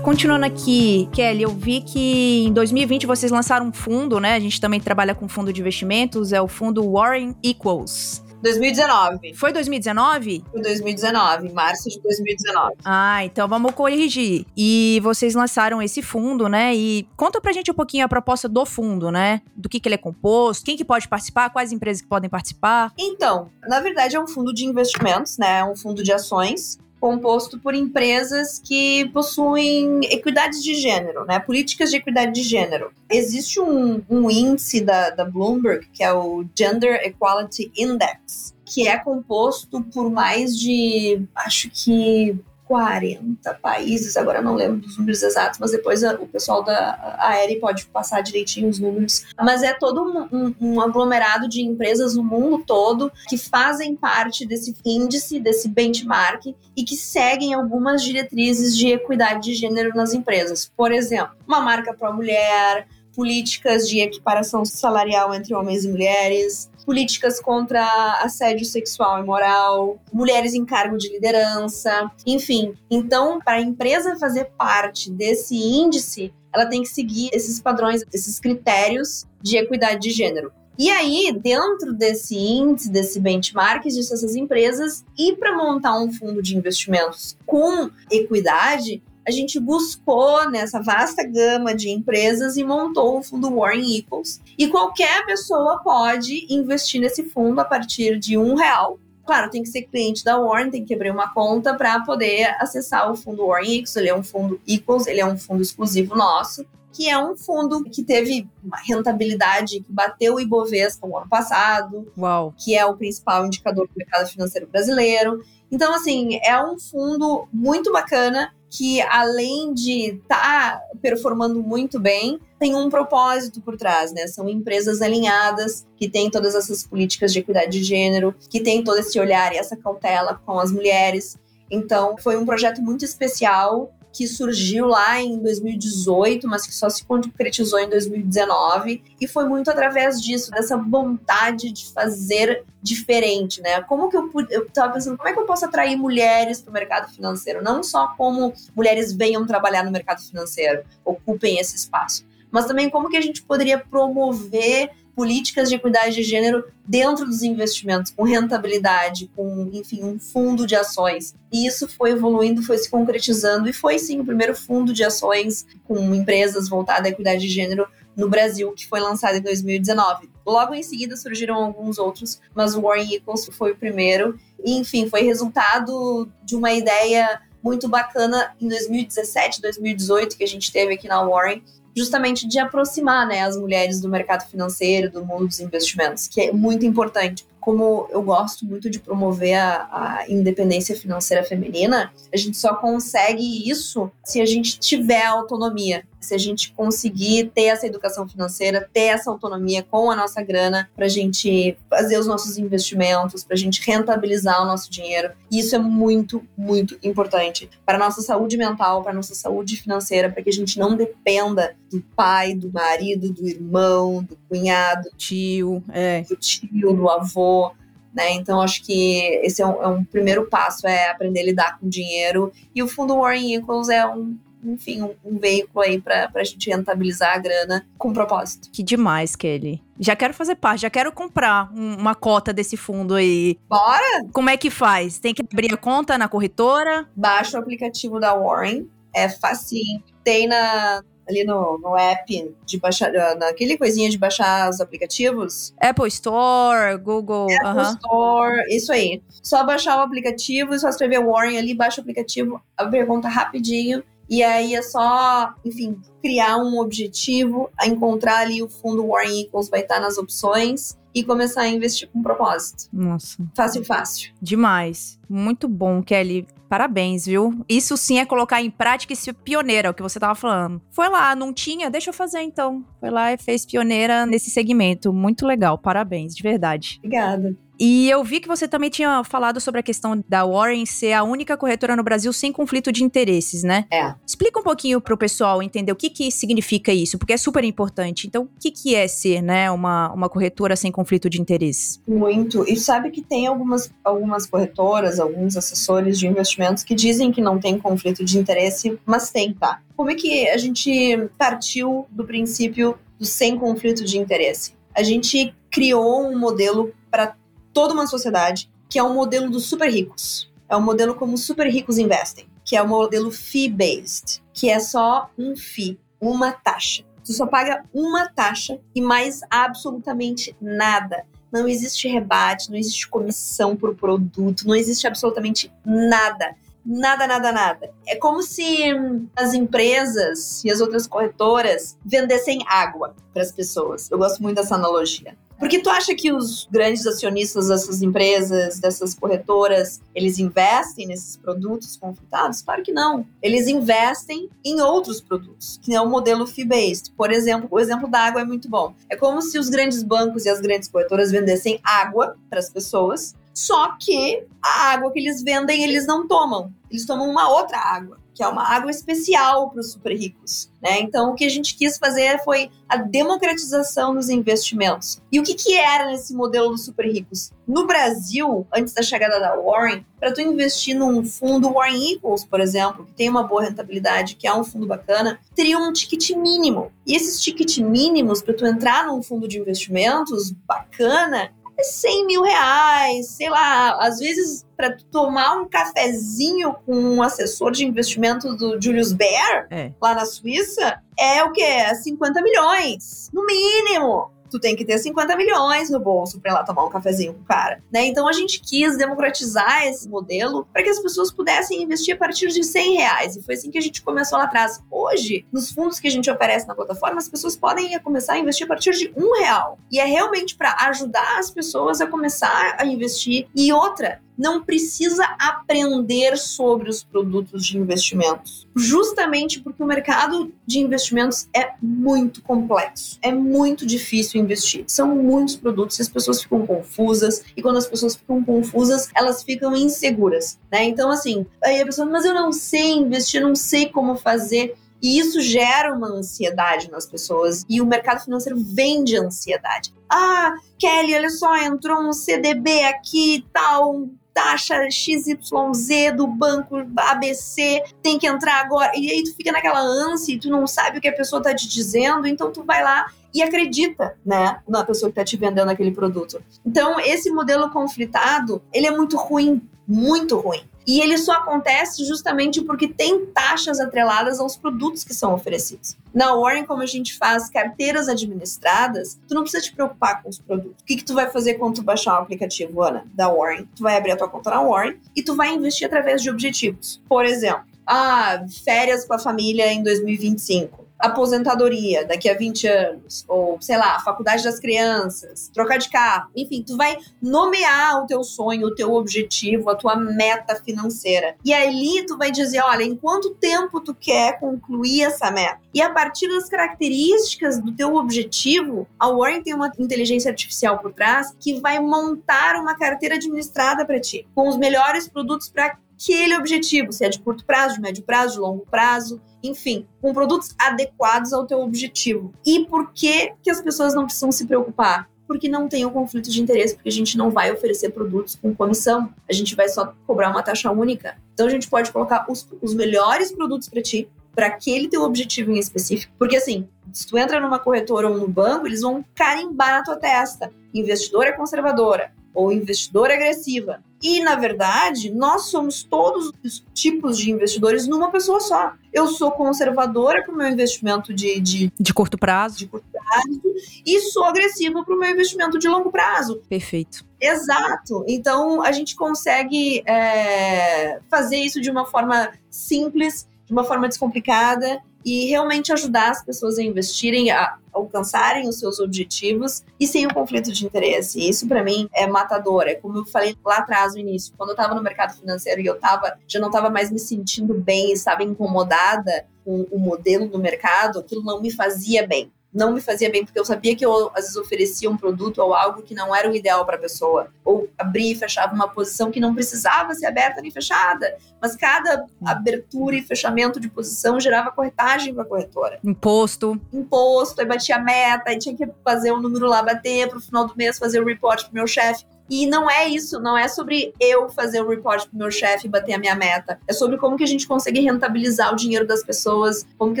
[0.02, 4.34] Continuando aqui, Kelly, eu vi que em 2020 vocês lançaram um fundo, né?
[4.34, 8.23] A gente também trabalha com fundo de investimentos, é o fundo Warren Equals.
[8.44, 9.32] 2019.
[9.34, 10.44] Foi 2019?
[10.52, 12.74] Foi 2019, março de 2019.
[12.84, 14.44] Ah, então vamos corrigir.
[14.54, 16.74] E vocês lançaram esse fundo, né?
[16.74, 19.40] E conta pra gente um pouquinho a proposta do fundo, né?
[19.56, 22.92] Do que, que ele é composto, quem que pode participar, quais empresas que podem participar.
[22.98, 25.60] Então, na verdade é um fundo de investimentos, né?
[25.60, 31.38] É um fundo de ações composto por empresas que possuem equidade de gênero, né?
[31.38, 32.90] Políticas de equidade de gênero.
[33.10, 38.96] Existe um, um índice da, da Bloomberg, que é o Gender Equality Index, que é
[38.96, 42.38] composto por mais de, acho que
[42.74, 47.86] 40 países, agora não lembro dos números exatos, mas depois o pessoal da Aérea pode
[47.86, 49.24] passar direitinho os números.
[49.40, 54.44] Mas é todo um, um, um, aglomerado de empresas no mundo todo que fazem parte
[54.44, 60.68] desse índice, desse benchmark e que seguem algumas diretrizes de equidade de gênero nas empresas.
[60.76, 67.40] Por exemplo, uma marca para mulher, políticas de equiparação salarial entre homens e mulheres, políticas
[67.40, 67.84] contra
[68.22, 72.74] assédio sexual e moral, mulheres em cargo de liderança, enfim.
[72.90, 78.38] Então, para a empresa fazer parte desse índice, ela tem que seguir esses padrões, esses
[78.38, 80.52] critérios de equidade de gênero.
[80.76, 86.42] E aí, dentro desse índice, desse benchmark, existem essas empresas, e para montar um fundo
[86.42, 93.22] de investimentos com equidade, a gente buscou nessa vasta gama de empresas e montou o
[93.22, 94.40] fundo Warren Equals.
[94.58, 98.98] E qualquer pessoa pode investir nesse fundo a partir de um real.
[99.26, 103.10] Claro, tem que ser cliente da Warren, tem que abrir uma conta para poder acessar
[103.10, 103.96] o fundo Warren Equals.
[103.96, 107.82] Ele é um fundo Equals, ele é um fundo exclusivo nosso que é um fundo
[107.82, 112.54] que teve uma rentabilidade que bateu o Ibovespa no ano passado, Uau.
[112.56, 115.42] que é o principal indicador do mercado financeiro brasileiro.
[115.72, 122.38] Então, assim, é um fundo muito bacana que além de estar tá performando muito bem,
[122.60, 124.28] tem um propósito por trás, né?
[124.28, 128.98] São empresas alinhadas que têm todas essas políticas de equidade de gênero, que têm todo
[128.98, 131.36] esse olhar e essa cautela com as mulheres.
[131.68, 137.04] Então, foi um projeto muito especial que surgiu lá em 2018, mas que só se
[137.04, 143.82] concretizou em 2019, e foi muito através disso, dessa vontade de fazer diferente, né?
[143.82, 146.72] Como que eu eu tava pensando, como é que eu posso atrair mulheres para o
[146.72, 147.60] mercado financeiro?
[147.60, 153.08] Não só como mulheres venham trabalhar no mercado financeiro, ocupem esse espaço, mas também como
[153.08, 159.30] que a gente poderia promover políticas de equidade de gênero dentro dos investimentos, com rentabilidade,
[159.34, 161.34] com, enfim, um fundo de ações.
[161.52, 165.66] E isso foi evoluindo, foi se concretizando e foi sim o primeiro fundo de ações
[165.84, 170.28] com empresas voltadas à equidade de gênero no Brasil, que foi lançado em 2019.
[170.46, 174.38] Logo em seguida surgiram alguns outros, mas o Warren Eccles foi o primeiro.
[174.64, 180.70] E, enfim, foi resultado de uma ideia muito bacana em 2017, 2018 que a gente
[180.70, 181.62] teve aqui na Warren,
[181.94, 186.52] justamente de aproximar né, as mulheres do mercado financeiro, do mundo dos investimentos, que é
[186.52, 187.46] muito importante.
[187.60, 193.68] Como eu gosto muito de promover a, a independência financeira feminina, a gente só consegue
[193.68, 199.06] isso se a gente tiver autonomia se a gente conseguir ter essa educação financeira, ter
[199.06, 203.58] essa autonomia com a nossa grana para a gente fazer os nossos investimentos, para a
[203.58, 205.32] gente rentabilizar o nosso dinheiro.
[205.50, 209.76] E isso é muito, muito importante para a nossa saúde mental, para a nossa saúde
[209.76, 215.08] financeira, para que a gente não dependa do pai, do marido, do irmão, do cunhado,
[215.16, 216.22] tio, é.
[216.22, 217.72] do tio, do avô.
[218.14, 218.32] Né?
[218.32, 221.88] Então, acho que esse é um, é um, primeiro passo, é aprender a lidar com
[221.88, 222.52] dinheiro.
[222.74, 226.70] E o fundo Warren Equals é um enfim, um, um veículo aí para a gente
[226.70, 228.68] rentabilizar a grana com propósito.
[228.72, 229.82] Que demais, Kelly.
[229.98, 233.58] Já quero fazer parte, já quero comprar um, uma cota desse fundo aí.
[233.68, 234.24] Bora?
[234.32, 235.18] Como é que faz?
[235.18, 237.08] Tem que abrir a conta na corretora?
[237.14, 240.02] Baixa o aplicativo da Warren, é facinho.
[240.24, 245.72] Tem na, ali no, no app de baixar, naquele coisinha de baixar os aplicativos.
[245.80, 247.46] Apple Store, Google.
[247.50, 247.96] Apple uh -huh.
[247.96, 249.22] Store, isso aí.
[249.42, 254.42] Só baixar o aplicativo, só escrever Warren ali, baixa o aplicativo, a conta rapidinho e
[254.42, 260.00] aí é só, enfim, criar um objetivo, encontrar ali o fundo Warren Equals vai estar
[260.00, 262.88] nas opções e começar a investir com propósito.
[262.92, 263.44] Nossa.
[263.54, 264.32] Fácil, fácil.
[264.42, 265.18] Demais.
[265.28, 266.46] Muito bom, Kelly.
[266.68, 267.64] Parabéns, viu?
[267.68, 270.82] Isso sim é colocar em prática e ser pioneira, é o que você tava falando.
[270.90, 271.88] Foi lá, não tinha?
[271.88, 272.84] Deixa eu fazer então.
[272.98, 275.12] Foi lá e fez pioneira nesse segmento.
[275.12, 275.78] Muito legal.
[275.78, 276.96] Parabéns, de verdade.
[276.98, 277.56] Obrigada.
[277.78, 281.22] E eu vi que você também tinha falado sobre a questão da Warren ser a
[281.24, 283.86] única corretora no Brasil sem conflito de interesses, né?
[283.90, 284.14] É.
[284.26, 288.26] Explica um pouquinho pro pessoal entender o que que significa isso, porque é super importante.
[288.26, 292.00] Então, o que que é ser, né, uma, uma corretora sem conflito de interesses?
[292.06, 292.64] Muito.
[292.68, 297.58] E sabe que tem algumas, algumas corretoras, alguns assessores de investimentos que dizem que não
[297.58, 299.80] tem conflito de interesse, mas tem, tá?
[299.96, 304.74] Como é que a gente partiu do princípio do sem conflito de interesse?
[304.94, 307.34] A gente criou um modelo para
[307.74, 310.50] toda uma sociedade, que é o um modelo dos super ricos.
[310.68, 314.70] É o um modelo como os super ricos investem, que é o modelo fee-based, que
[314.70, 317.04] é só um fee, uma taxa.
[317.24, 321.24] Tu só paga uma taxa e mais absolutamente nada.
[321.50, 326.54] Não existe rebate, não existe comissão por produto, não existe absolutamente nada.
[326.86, 327.90] Nada, nada, nada.
[328.06, 328.92] É como se
[329.34, 334.10] as empresas e as outras corretoras vendessem água para as pessoas.
[334.10, 335.34] Eu gosto muito dessa analogia.
[335.58, 341.96] Porque tu acha que os grandes acionistas dessas empresas, dessas corretoras, eles investem nesses produtos
[341.96, 342.60] conflitados?
[342.60, 343.26] Claro que não.
[343.40, 347.12] Eles investem em outros produtos, que é o modelo fee-based.
[347.16, 348.94] Por exemplo, o exemplo da água é muito bom.
[349.08, 353.34] É como se os grandes bancos e as grandes corretoras vendessem água para as pessoas,
[353.52, 356.72] só que a água que eles vendem, eles não tomam.
[356.90, 360.70] Eles tomam uma outra água que é uma água especial para os super ricos.
[360.82, 361.00] Né?
[361.00, 365.22] Então, o que a gente quis fazer foi a democratização dos investimentos.
[365.32, 367.52] E o que, que era nesse modelo dos super ricos?
[367.66, 372.60] No Brasil, antes da chegada da Warren, para tu investir num fundo Warren Equals, por
[372.60, 376.92] exemplo, que tem uma boa rentabilidade, que é um fundo bacana, teria um ticket mínimo.
[377.06, 383.28] E esses ticket mínimos, para tu entrar num fundo de investimentos bacana, 100 mil reais,
[383.28, 389.12] sei lá, às vezes para tomar um cafezinho com um assessor de investimento do Julius
[389.12, 389.92] Baer, é.
[390.02, 391.94] lá na Suíça, é o quê?
[391.94, 396.62] 50 milhões, no mínimo tu tem que ter 50 milhões no bolso para ir lá
[396.62, 398.06] tomar um cafezinho com o cara, né?
[398.06, 402.46] Então a gente quis democratizar esse modelo para que as pessoas pudessem investir a partir
[402.48, 403.36] de 100 reais.
[403.36, 404.80] E foi assim que a gente começou lá atrás.
[404.88, 408.64] Hoje, nos fundos que a gente oferece na plataforma, as pessoas podem começar a investir
[408.64, 409.76] a partir de um real.
[409.90, 413.48] E é realmente para ajudar as pessoas a começar a investir.
[413.56, 418.66] E outra, não precisa aprender sobre os produtos de investimentos.
[418.74, 424.84] Justamente porque o mercado de investimentos é muito complexo, é muito difícil investir.
[424.86, 429.42] São muitos produtos e as pessoas ficam confusas, e quando as pessoas ficam confusas, elas
[429.42, 430.84] ficam inseguras, né?
[430.84, 434.76] Então, assim, aí a pessoa, mas eu não sei investir, não sei como fazer.
[435.02, 439.92] E isso gera uma ansiedade nas pessoas e o mercado financeiro vende ansiedade.
[440.08, 448.18] Ah, Kelly, olha só, entrou um CDB aqui, tal, taxa XYZ do banco ABC tem
[448.18, 448.92] que entrar agora.
[448.96, 451.54] E aí tu fica naquela ânsia e tu não sabe o que a pessoa tá
[451.54, 455.68] te dizendo, então tu vai lá e acredita, né, na pessoa que tá te vendendo
[455.68, 456.42] aquele produto.
[456.64, 460.62] Então, esse modelo conflitado, ele é muito ruim, muito ruim.
[460.86, 465.96] E ele só acontece justamente porque tem taxas atreladas aos produtos que são oferecidos.
[466.12, 470.38] Na Warren, como a gente faz carteiras administradas, tu não precisa te preocupar com os
[470.38, 470.82] produtos.
[470.82, 473.68] O que, que tu vai fazer quando tu baixar o aplicativo, Ana, da Warren?
[473.74, 477.00] Tu vai abrir a tua conta na Warren e tu vai investir através de objetivos.
[477.08, 483.58] Por exemplo, ah, férias com a família em 2025 aposentadoria daqui a 20 anos, ou
[483.60, 488.68] sei lá, faculdade das crianças, trocar de carro, enfim, tu vai nomear o teu sonho,
[488.68, 491.36] o teu objetivo, a tua meta financeira.
[491.44, 495.60] E ali tu vai dizer, olha, em quanto tempo tu quer concluir essa meta?
[495.72, 500.92] E a partir das características do teu objetivo, a Warren tem uma inteligência artificial por
[500.92, 506.36] trás que vai montar uma carteira administrada para ti, com os melhores produtos para aquele
[506.36, 510.54] objetivo, se é de curto prazo, de médio prazo, de longo prazo, enfim, com produtos
[510.58, 512.32] adequados ao teu objetivo.
[512.44, 515.08] E por que, que as pessoas não precisam se preocupar?
[515.26, 518.36] Porque não tem o um conflito de interesse, porque a gente não vai oferecer produtos
[518.40, 521.16] com comissão, a gente vai só cobrar uma taxa única.
[521.32, 525.52] Então a gente pode colocar os, os melhores produtos para ti, para aquele teu objetivo
[525.52, 526.12] em específico.
[526.18, 529.96] Porque assim, se tu entra numa corretora ou no banco, eles vão carimbar na tua
[529.96, 530.50] testa.
[530.74, 533.82] Investidora conservadora, ou investidora agressiva.
[534.02, 538.74] E, na verdade, nós somos todos os tipos de investidores numa pessoa só.
[538.92, 542.58] Eu sou conservadora para o meu investimento de, de, de curto prazo.
[542.58, 543.40] De curto prazo
[543.86, 546.42] e sou agressiva para o meu investimento de longo prazo.
[546.48, 547.04] Perfeito.
[547.20, 548.04] Exato.
[548.06, 554.80] Então, a gente consegue é, fazer isso de uma forma simples, de uma forma descomplicada
[555.04, 560.14] e realmente ajudar as pessoas a investirem, a alcançarem os seus objetivos e sem o
[560.14, 561.28] conflito de interesse.
[561.28, 562.62] Isso para mim é matador.
[562.66, 565.66] É como eu falei lá atrás no início, quando eu estava no mercado financeiro e
[565.66, 570.38] eu tava, já não estava mais me sentindo bem, estava incomodada com o modelo do
[570.38, 574.10] mercado, aquilo não me fazia bem não me fazia bem, porque eu sabia que eu,
[574.14, 577.26] às vezes, oferecia um produto ou algo que não era o ideal para a pessoa.
[577.44, 581.16] Ou abria e fechava uma posição que não precisava ser aberta nem fechada.
[581.44, 585.78] Mas cada abertura e fechamento de posição gerava corretagem para a corretora.
[585.84, 586.58] Imposto.
[586.72, 590.22] Imposto, aí batia a meta, aí tinha que fazer o número lá bater para o
[590.22, 592.06] final do mês fazer o report para o meu chefe.
[592.28, 595.70] E não é isso, não é sobre eu fazer o report pro meu chefe e
[595.70, 596.58] bater a minha meta.
[596.66, 600.00] É sobre como que a gente consegue rentabilizar o dinheiro das pessoas, como que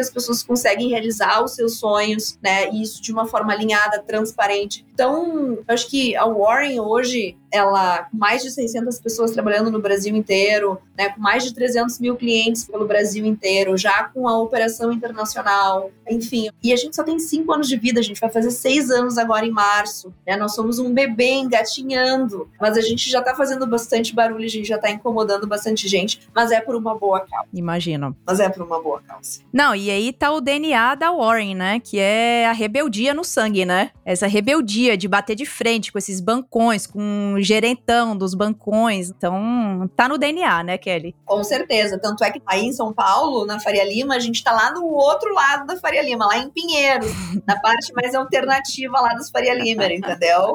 [0.00, 2.70] as pessoas conseguem realizar os seus sonhos, né?
[2.70, 4.86] E isso de uma forma alinhada, transparente.
[4.94, 9.80] Então, eu acho que a Warren hoje, ela, com mais de 600 pessoas trabalhando no
[9.80, 14.38] Brasil inteiro, né, com mais de 300 mil clientes pelo Brasil inteiro, já com a
[14.38, 16.48] operação internacional, enfim.
[16.62, 19.18] E a gente só tem cinco anos de vida, a gente vai fazer seis anos
[19.18, 20.36] agora em março, né?
[20.36, 24.68] Nós somos um bebê engatinhando, mas a gente já tá fazendo bastante barulho, a gente
[24.68, 27.48] já tá incomodando bastante gente, mas é por uma boa causa.
[27.52, 28.16] Imagino.
[28.26, 29.40] Mas é por uma boa causa.
[29.52, 33.64] Não, e aí tá o DNA da Warren, né, que é a rebeldia no sangue,
[33.64, 33.90] né?
[34.04, 39.10] Essa rebeldia dia de bater de frente com esses bancões, com gerentão dos bancões.
[39.10, 41.14] Então, tá no DNA, né, Kelly?
[41.24, 41.98] Com certeza.
[41.98, 44.84] Tanto é que aí em São Paulo, na Faria Lima, a gente tá lá no
[44.86, 47.10] outro lado da Faria Lima, lá em Pinheiros,
[47.46, 50.54] na parte mais alternativa lá dos Faria Lima, entendeu?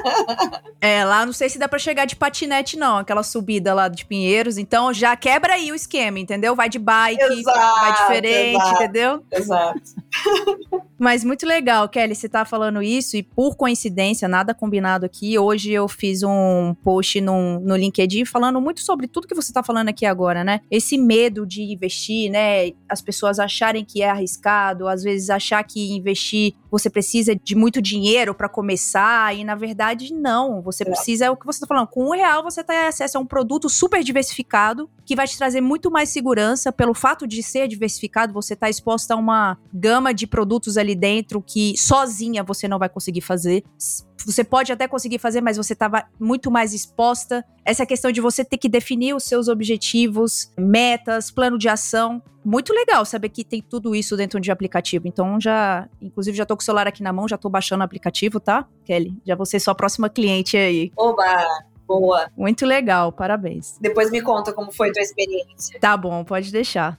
[0.80, 4.04] é, lá não sei se dá pra chegar de patinete, não, aquela subida lá de
[4.04, 4.58] Pinheiros.
[4.58, 6.54] Então, já quebra aí o esquema, entendeu?
[6.54, 9.24] Vai de bike, exato, vai diferente, exato, entendeu?
[9.30, 9.80] Exato.
[10.98, 15.72] Mas muito legal, Kelly, você tá falando isso e por coincidência, nada combinado aqui, hoje
[15.72, 19.88] eu fiz um post no, no LinkedIn falando muito sobre tudo que você tá falando
[19.88, 20.60] aqui agora, né?
[20.70, 22.72] Esse medo de investir, né?
[22.88, 27.80] As pessoas acharem que é arriscado, às vezes achar que investir você precisa de muito
[27.82, 30.86] dinheiro para começar e na verdade não, você é.
[30.86, 33.26] precisa, é o que você tá falando, com um real você tem acesso a um
[33.26, 38.32] produto super diversificado que vai te trazer muito mais segurança pelo fato de ser diversificado,
[38.32, 42.88] você tá exposto a uma gama de produtos ali dentro que sozinha você não vai
[42.88, 43.64] conseguir fazer.
[44.24, 47.44] Você pode até conseguir fazer, mas você estava muito mais exposta.
[47.64, 52.22] Essa questão de você ter que definir os seus objetivos, metas, plano de ação.
[52.44, 55.06] Muito legal saber que tem tudo isso dentro de aplicativo.
[55.06, 57.84] Então já, inclusive já tô com o celular aqui na mão, já tô baixando o
[57.84, 58.66] aplicativo, tá?
[58.84, 60.90] Kelly, já vou ser sua próxima cliente aí.
[60.96, 61.24] Oba!
[61.86, 62.30] Boa.
[62.36, 63.76] Muito legal, parabéns.
[63.80, 65.80] Depois me conta como foi a tua experiência.
[65.80, 66.96] Tá bom, pode deixar.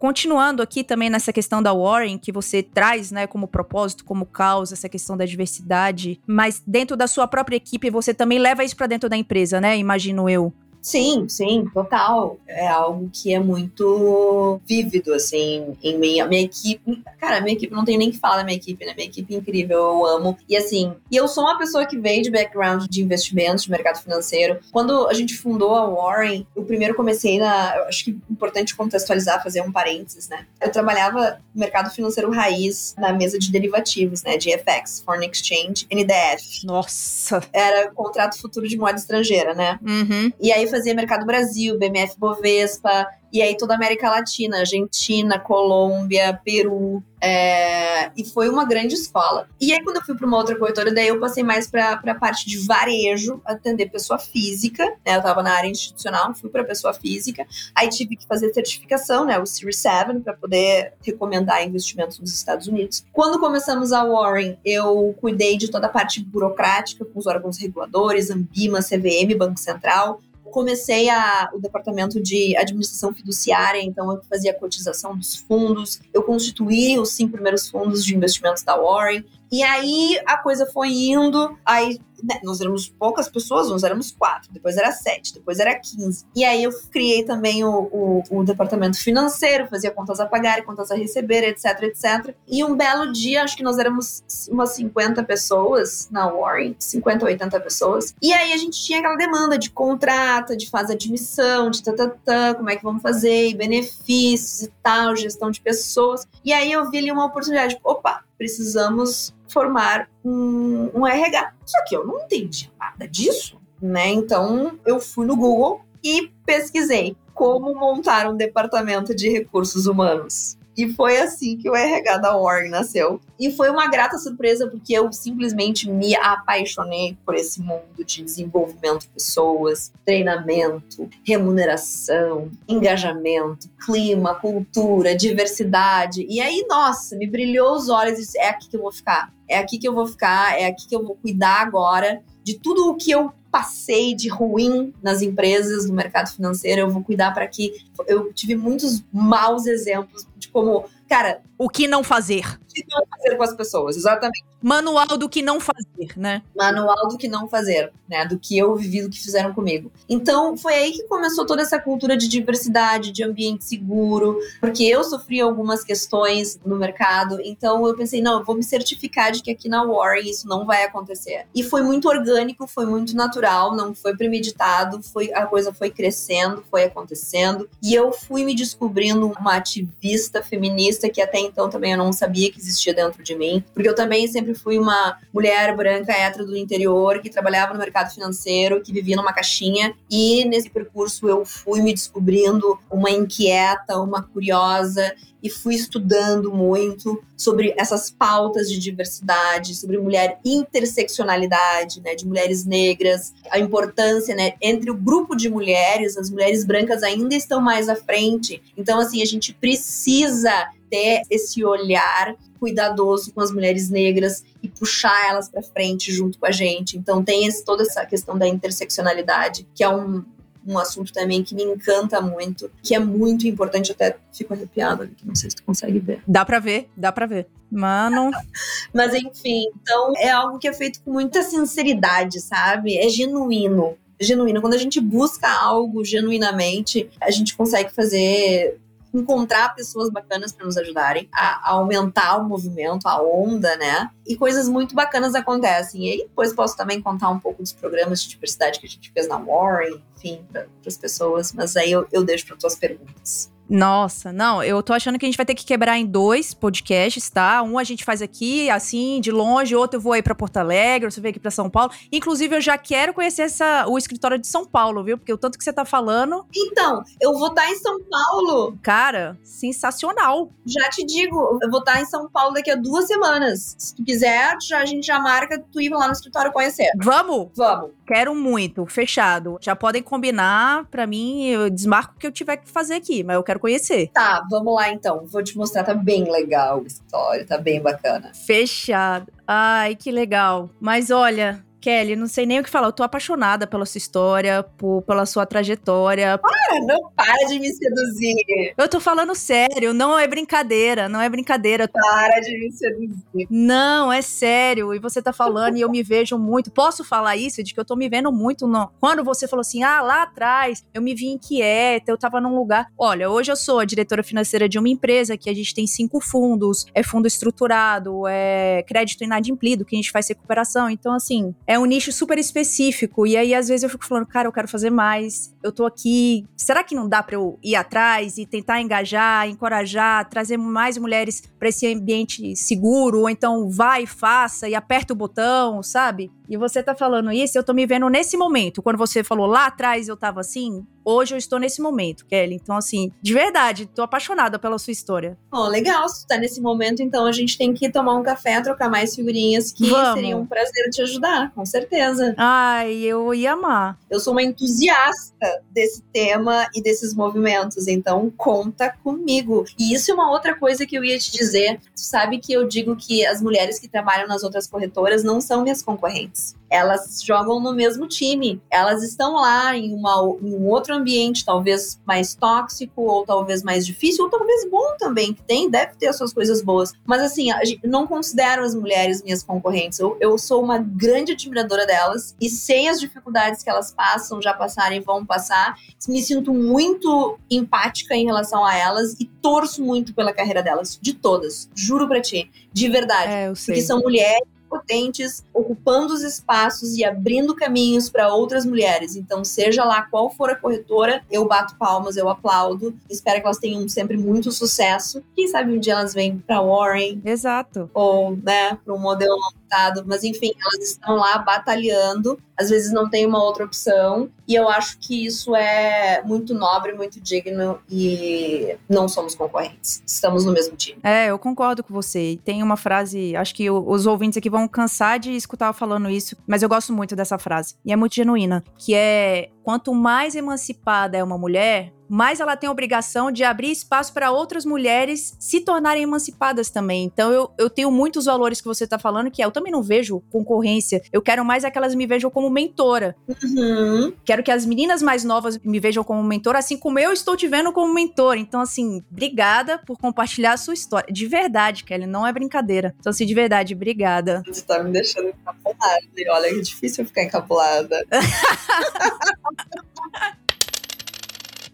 [0.00, 4.72] Continuando aqui também nessa questão da Warren, que você traz, né, como propósito, como causa,
[4.72, 8.86] essa questão da diversidade, mas dentro da sua própria equipe, você também leva isso para
[8.86, 9.76] dentro da empresa, né?
[9.76, 10.54] Imagino eu.
[10.80, 12.38] Sim, sim, total.
[12.46, 17.02] É algo que é muito vívido, assim, em minha, minha equipe.
[17.18, 18.94] Cara, minha equipe não tem nem que falar da minha equipe, né?
[18.94, 20.38] Minha equipe é incrível, eu amo.
[20.48, 24.02] E assim, e eu sou uma pessoa que veio de background de investimentos, de mercado
[24.02, 24.58] financeiro.
[24.72, 27.76] Quando a gente fundou a Warren, eu primeiro comecei na.
[27.76, 30.46] Eu acho que é importante contextualizar, fazer um parênteses, né?
[30.60, 34.36] Eu trabalhava no mercado financeiro raiz, na mesa de derivativos, né?
[34.36, 36.64] De FX, Foreign Exchange, NDF.
[36.64, 37.42] Nossa!
[37.52, 39.78] Era contrato futuro de moeda estrangeira, né?
[39.82, 40.32] Uhum.
[40.40, 46.40] E aí fazia Mercado Brasil, BMF Bovespa, e aí toda a América Latina, Argentina, Colômbia,
[46.44, 47.02] Peru.
[47.22, 48.10] É...
[48.16, 49.46] E foi uma grande escola.
[49.60, 52.14] E aí, quando eu fui para uma outra corretora, daí eu passei mais para a
[52.14, 54.84] parte de varejo, atender pessoa física.
[55.06, 55.14] Né?
[55.14, 57.46] Eu estava na área institucional, fui para pessoa física.
[57.74, 59.38] Aí tive que fazer certificação, né?
[59.38, 63.04] O Series 7, para poder recomendar investimentos nos Estados Unidos.
[63.12, 68.30] Quando começamos a Warren, eu cuidei de toda a parte burocrática com os órgãos reguladores,
[68.30, 70.20] Ambima, CVM, Banco Central
[70.50, 76.22] comecei a, o departamento de administração fiduciária, então eu fazia a cotização dos fundos, eu
[76.22, 81.56] constituí os cinco primeiros fundos de investimentos da Warren, e aí a coisa foi indo,
[81.64, 86.24] aí né, nós éramos poucas pessoas, nós éramos quatro, depois era sete, depois era quinze.
[86.34, 90.90] E aí eu criei também o, o, o, departamento financeiro, fazia contas a pagar, contas
[90.90, 92.34] a receber, etc, etc.
[92.48, 97.60] E um belo dia, acho que nós éramos umas 50 pessoas na Warren, 50, 80
[97.60, 98.14] pessoas.
[98.20, 102.70] E aí a gente tinha aquela demanda de contrato, de de admissão, de tatatã, como
[102.70, 106.26] é que vamos fazer, benefícios e tal, gestão de pessoas.
[106.44, 111.52] E aí eu vi ali uma oportunidade, opa, precisamos formar um, um RH.
[111.64, 114.08] Só que eu não entendi nada disso, né?
[114.08, 120.58] Então eu fui no Google e pesquisei como montar um departamento de recursos humanos.
[120.76, 123.20] E foi assim que o RH da Org nasceu.
[123.38, 129.00] E foi uma grata surpresa, porque eu simplesmente me apaixonei por esse mundo de desenvolvimento
[129.00, 136.26] de pessoas, treinamento, remuneração, engajamento, clima, cultura, diversidade.
[136.28, 139.32] E aí, nossa, me brilhou os olhos e disse: é aqui que eu vou ficar.
[139.50, 142.88] É aqui que eu vou ficar, é aqui que eu vou cuidar agora de tudo
[142.88, 147.46] o que eu passei de ruim nas empresas, no mercado financeiro, eu vou cuidar para
[147.48, 152.46] que eu tive muitos maus exemplos de como, cara, o que não fazer.
[152.62, 154.44] O que não fazer com as pessoas, exatamente.
[154.62, 156.42] Manual do que não fazer, né?
[156.56, 158.24] Manual do que não fazer, né?
[158.26, 159.90] Do que eu vivi, do que fizeram comigo.
[160.08, 165.02] Então, foi aí que começou toda essa cultura de diversidade, de ambiente seguro, porque eu
[165.04, 169.50] sofri algumas questões no mercado, então eu pensei, não, eu vou me certificar de que
[169.50, 171.46] aqui na Warren isso não vai acontecer.
[171.54, 176.64] E foi muito orgânico, foi muito natural, não foi premeditado, foi a coisa foi crescendo,
[176.70, 181.98] foi acontecendo, e eu fui me descobrindo uma ativista feminista que até então também eu
[181.98, 186.12] não sabia que existia dentro de mim, porque eu também sempre fui uma mulher branca
[186.12, 191.28] hétero do interior que trabalhava no mercado financeiro, que vivia numa caixinha, e nesse percurso
[191.28, 198.70] eu fui me descobrindo uma inquieta, uma curiosa e fui estudando muito sobre essas pautas
[198.70, 205.34] de diversidade, sobre mulher interseccionalidade, né, de mulheres negras, a importância, né, entre o grupo
[205.34, 208.62] de mulheres, as mulheres brancas ainda estão mais à frente.
[208.76, 215.30] Então assim, a gente precisa ter esse olhar cuidadoso com as mulheres negras e puxar
[215.30, 216.98] elas para frente junto com a gente.
[216.98, 220.22] Então tem esse, toda essa questão da interseccionalidade, que é um,
[220.66, 225.26] um assunto também que me encanta muito, que é muito importante, até fico arrepiada, que
[225.26, 226.22] não sei se tu consegue ver.
[226.26, 227.46] Dá para ver, dá para ver.
[227.70, 228.30] Mano.
[228.92, 232.98] Mas enfim, então é algo que é feito com muita sinceridade, sabe?
[232.98, 233.96] É genuíno.
[234.20, 234.60] Genuíno.
[234.60, 238.78] Quando a gente busca algo genuinamente, a gente consegue fazer
[239.12, 244.10] encontrar pessoas bacanas para nos ajudarem a, aumentar o movimento, a onda, né?
[244.26, 246.06] E coisas muito bacanas acontecem.
[246.06, 249.10] E aí depois posso também contar um pouco dos programas de diversidade que a gente
[249.10, 251.52] fez na Warren, enfim, para as pessoas.
[251.52, 253.49] Mas aí eu, eu deixo para tuas perguntas.
[253.70, 257.30] Nossa, não, eu tô achando que a gente vai ter que quebrar em dois podcasts,
[257.30, 257.62] tá?
[257.62, 261.08] Um a gente faz aqui, assim, de longe, outro eu vou aí pra Porto Alegre,
[261.08, 261.92] você vem aqui pra São Paulo.
[262.10, 265.16] Inclusive, eu já quero conhecer essa, o escritório de São Paulo, viu?
[265.16, 266.44] Porque o tanto que você tá falando.
[266.54, 268.76] Então, eu vou estar tá em São Paulo.
[268.82, 270.50] Cara, sensacional.
[270.66, 273.76] Já te digo, eu vou estar tá em São Paulo daqui a duas semanas.
[273.78, 276.90] Se tu quiser, já, a gente já marca tu ir lá no escritório conhecer.
[276.96, 277.50] Vamos?
[277.54, 277.90] Vamos.
[278.04, 279.56] Quero muito, fechado.
[279.60, 283.36] Já podem combinar, pra mim, eu desmarco o que eu tiver que fazer aqui, mas
[283.36, 284.08] eu quero conhecer.
[284.08, 285.24] Tá, vamos lá então.
[285.26, 288.32] Vou te mostrar, tá bem legal a história, tá bem bacana.
[288.34, 289.32] Fechado.
[289.46, 290.70] Ai, que legal.
[290.80, 292.88] Mas olha, Kelly, não sei nem o que falar.
[292.88, 296.38] Eu tô apaixonada pela sua história, por, pela sua trajetória.
[296.38, 298.74] Para, não para de me seduzir.
[298.76, 301.88] Eu tô falando sério, não é brincadeira, não é brincadeira.
[301.88, 303.46] Para de me seduzir.
[303.48, 304.94] Não, é sério.
[304.94, 306.70] E você tá falando e eu me vejo muito.
[306.70, 307.62] Posso falar isso?
[307.62, 308.66] De que eu tô me vendo muito.
[308.66, 308.90] No...
[309.00, 312.88] Quando você falou assim, ah, lá atrás eu me vi inquieta, eu tava num lugar.
[312.98, 316.20] Olha, hoje eu sou a diretora financeira de uma empresa que a gente tem cinco
[316.20, 320.90] fundos: é fundo estruturado, é crédito inadimplido, que a gente faz recuperação.
[320.90, 323.24] Então, assim, é um nicho super específico.
[323.28, 325.54] E aí, às vezes, eu fico falando, cara, eu quero fazer mais.
[325.62, 326.44] Eu tô aqui.
[326.56, 331.40] Será que não dá pra eu ir atrás e tentar engajar, encorajar, trazer mais mulheres
[331.60, 333.20] para esse ambiente seguro?
[333.20, 336.28] Ou então vai, faça e aperta o botão, sabe?
[336.50, 338.82] E você tá falando isso, eu tô me vendo nesse momento.
[338.82, 342.56] Quando você falou lá atrás eu tava assim, hoje eu estou nesse momento, Kelly.
[342.56, 345.38] Então, assim, de verdade, tô apaixonada pela sua história.
[345.48, 348.60] Bom, legal, se tu tá nesse momento, então a gente tem que tomar um café,
[348.60, 350.14] trocar mais figurinhas, que Vamos.
[350.14, 352.34] seria um prazer te ajudar, com certeza.
[352.36, 353.96] Ai, eu ia amar.
[354.10, 359.64] Eu sou uma entusiasta desse tema e desses movimentos, então conta comigo.
[359.78, 361.78] E isso é uma outra coisa que eu ia te dizer.
[361.94, 365.62] Tu sabe que eu digo que as mulheres que trabalham nas outras corretoras não são
[365.62, 366.39] minhas concorrentes.
[366.70, 368.62] Elas jogam no mesmo time.
[368.70, 373.84] Elas estão lá em, uma, em um outro ambiente, talvez mais tóxico, ou talvez mais
[373.84, 376.92] difícil, ou talvez bom também, que tem, deve ter as suas coisas boas.
[377.04, 377.48] Mas assim,
[377.82, 379.98] não considero as mulheres minhas concorrentes.
[379.98, 384.54] Eu, eu sou uma grande admiradora delas e sei as dificuldades que elas passam, já
[384.54, 385.76] passaram e vão passar.
[386.08, 391.14] Me sinto muito empática em relação a elas e torço muito pela carreira delas, de
[391.14, 391.68] todas.
[391.74, 393.32] Juro pra ti, de verdade.
[393.32, 393.74] É, eu sei.
[393.74, 399.16] Porque são mulheres potentes, ocupando os espaços e abrindo caminhos para outras mulheres.
[399.16, 402.94] Então, seja lá qual for a corretora, eu bato palmas, eu aplaudo.
[403.10, 405.22] Espero que elas tenham sempre muito sucesso.
[405.34, 407.90] Quem sabe um dia elas vêm para Warren Exato.
[407.92, 412.38] ou, né, para um modelo montado, mas enfim, elas estão lá batalhando.
[412.56, 416.92] Às vezes não tem uma outra opção, e eu acho que isso é muito nobre,
[416.92, 420.02] muito digno e não somos concorrentes.
[420.04, 420.98] Estamos no mesmo time.
[421.02, 422.38] É, eu concordo com você.
[422.44, 426.36] Tem uma frase, acho que os ouvintes aqui vão cansar de escutar eu falando isso,
[426.46, 427.74] mas eu gosto muito dessa frase.
[427.84, 432.66] E é muito genuína, que é quanto mais emancipada é uma mulher, mais ela tem
[432.66, 437.04] a obrigação de abrir espaço para outras mulheres se tornarem emancipadas também.
[437.04, 439.80] Então eu, eu tenho muitos valores que você tá falando, que é, eu também não
[439.80, 441.00] vejo concorrência.
[441.12, 443.14] Eu quero mais é que elas me vejam como mentora.
[443.28, 444.12] Uhum.
[444.24, 447.46] Quero que as meninas mais novas me vejam como mentora, assim como eu estou te
[447.46, 448.36] vendo como mentor.
[448.36, 451.06] Então, assim, obrigada por compartilhar a sua história.
[451.12, 452.92] De verdade, Kelly, não é brincadeira.
[452.98, 454.42] Então, assim, de verdade, obrigada.
[454.48, 456.00] Você tá me deixando encapulada.
[456.16, 458.04] E olha que difícil ficar encapulada.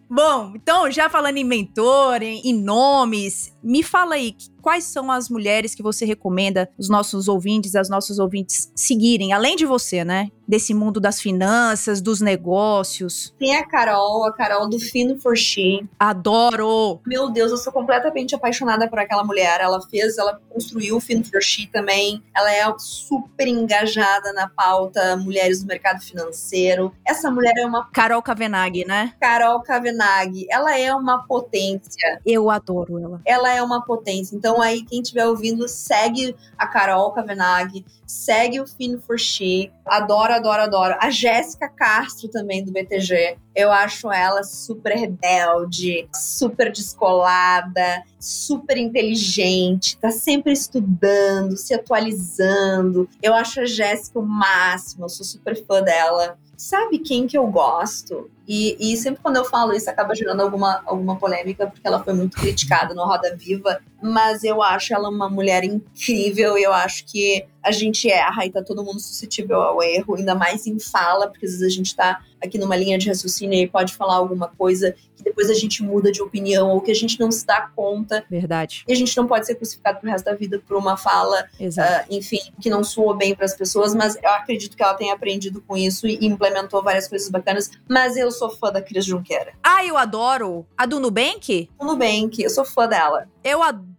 [0.08, 5.28] Bom, então, já falando em mentor, em, em nomes, me fala aí, quais são as
[5.28, 10.28] mulheres que você recomenda os nossos ouvintes, as nossas ouvintes seguirem, além de você, né?
[10.46, 13.34] Desse mundo das finanças, dos negócios.
[13.38, 15.84] Tem a Carol, a Carol do Fino for She.
[15.98, 17.00] Adoro!
[17.04, 19.60] Meu Deus, eu sou completamente apaixonada por aquela mulher.
[19.60, 22.22] Ela fez, ela construiu o Fino for She também.
[22.34, 26.92] Ela é super engajada na pauta mulheres no mercado financeiro.
[27.04, 29.14] Essa mulher é uma Carol Kavenag, né?
[29.20, 30.46] Carol Kavenag.
[30.48, 32.20] Ela é uma potência.
[32.24, 33.20] Eu adoro ela.
[33.24, 34.36] ela é uma potência.
[34.36, 39.70] Então aí quem estiver ouvindo, segue a Carol Kavenag, segue o Fino for She.
[39.84, 40.96] Adoro, adoro, adoro.
[41.00, 43.38] A Jéssica Castro também do BTG.
[43.54, 53.08] Eu acho ela super rebelde, super descolada, super inteligente, tá sempre estudando, se atualizando.
[53.22, 56.38] Eu acho a Jéssica o máximo, eu sou super fã dela.
[56.56, 58.30] Sabe quem que eu gosto?
[58.46, 62.14] E, e sempre quando eu falo isso acaba gerando alguma, alguma polêmica, porque ela foi
[62.14, 67.44] muito criticada no Roda Viva, mas eu acho ela uma mulher incrível, eu acho que
[67.66, 71.46] a gente erra e tá todo mundo suscetível ao erro, ainda mais em fala, porque
[71.46, 74.94] às vezes a gente tá aqui numa linha de raciocínio e pode falar alguma coisa
[75.16, 78.24] que depois a gente muda de opinião ou que a gente não se dá conta
[78.30, 78.84] Verdade.
[78.86, 81.44] e a gente não pode ser crucificado pro resto da vida por uma fala
[81.78, 85.14] ah, enfim, que não soou bem para as pessoas, mas eu acredito que ela tenha
[85.14, 87.70] aprendido com isso e implementou várias coisas bacanas.
[87.88, 89.54] Mas eu sou fã da Cris Junqueira.
[89.62, 91.68] Ah, eu adoro a do Nubank.
[91.78, 93.28] O Nubank, eu sou fã dela.
[93.42, 93.95] Eu adoro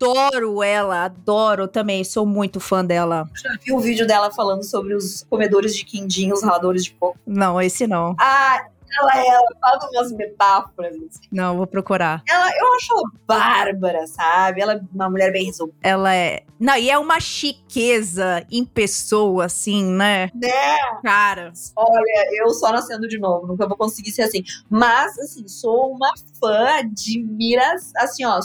[0.63, 3.29] ela, adoro também, sou muito fã dela.
[3.35, 7.17] Já vi um vídeo dela falando sobre os comedores de quindim, os raladores de coco.
[7.25, 8.15] Não, esse não.
[8.19, 8.67] Ah,
[8.99, 10.95] ela, ela fala umas metáforas.
[10.95, 11.27] assim.
[11.31, 12.23] Não, vou procurar.
[12.27, 14.61] Ela, eu acho ela bárbara, sabe?
[14.61, 15.77] Ela é uma mulher bem resolvida.
[15.81, 16.43] Ela é.
[16.59, 20.31] Não, e é uma chiqueza em pessoa, assim, né?
[20.33, 20.77] Né?
[21.03, 21.51] Cara.
[21.75, 24.43] Olha, eu só nascendo de novo, nunca vou conseguir ser assim.
[24.69, 28.39] Mas, assim, sou uma fã de miras, assim, ó,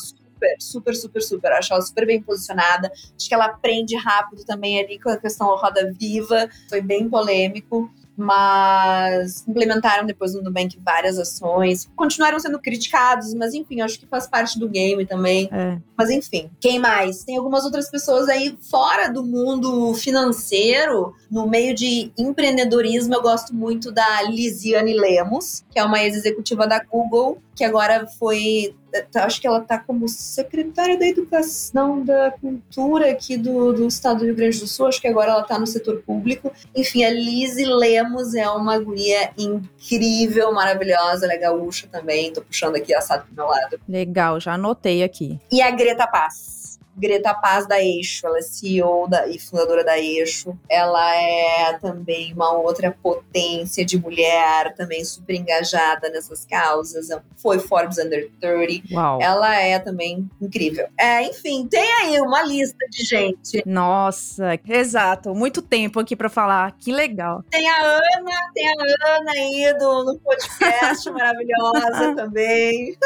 [0.58, 1.52] super super, super, super, super.
[1.52, 2.90] Acho ela super bem posicionada.
[3.16, 6.48] Acho que ela aprende rápido também ali com a questão da roda viva.
[6.68, 13.80] Foi bem polêmico mas implementaram depois no Nubank várias ações, continuaram sendo criticados, mas enfim,
[13.80, 15.48] acho que faz parte do game também.
[15.50, 15.78] É.
[15.96, 17.24] Mas enfim, quem mais?
[17.24, 23.54] Tem algumas outras pessoas aí fora do mundo financeiro, no meio de empreendedorismo, eu gosto
[23.54, 28.74] muito da Lisiane Lemos, que é uma ex-executiva da Google, que agora foi
[29.14, 34.24] acho que ela está como secretária da Educação, da Cultura aqui do, do estado do
[34.26, 36.52] Rio Grande do Sul, acho que agora ela está no setor público.
[36.74, 42.76] Enfim, a Lizzie Lemos é uma guria incrível, maravilhosa, ela é gaúcha também, tô puxando
[42.76, 43.80] aqui assado pro meu lado.
[43.88, 45.38] Legal, já anotei aqui.
[45.50, 46.61] E a Greta Paz.
[46.96, 50.56] Greta Paz da Eixo, ela é CEO da, e fundadora da Eixo.
[50.68, 57.08] Ela é também uma outra potência de mulher, também super engajada nessas causas.
[57.36, 58.94] Foi Forbes Under 30.
[58.94, 59.20] Uau.
[59.20, 60.88] Ela é também incrível.
[60.98, 63.62] É, enfim, tem aí uma lista de gente.
[63.66, 65.34] Nossa, exato.
[65.34, 66.72] Muito tempo aqui para falar.
[66.78, 67.42] Que legal.
[67.50, 68.72] Tem a Ana, tem a
[69.16, 72.96] Ana aí do, no podcast, maravilhosa também.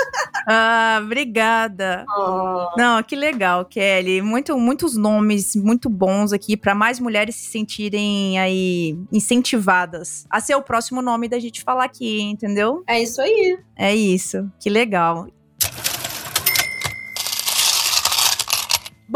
[0.47, 2.05] Ah, obrigada.
[2.09, 2.69] Oh.
[2.77, 3.65] Não, que legal.
[3.77, 4.23] Kelly.
[4.23, 10.55] Muito, muitos nomes muito bons aqui para mais mulheres se sentirem aí incentivadas a ser
[10.55, 12.83] o próximo nome da gente falar aqui, entendeu?
[12.89, 13.59] É isso aí.
[13.77, 14.51] É isso.
[14.59, 15.29] Que legal.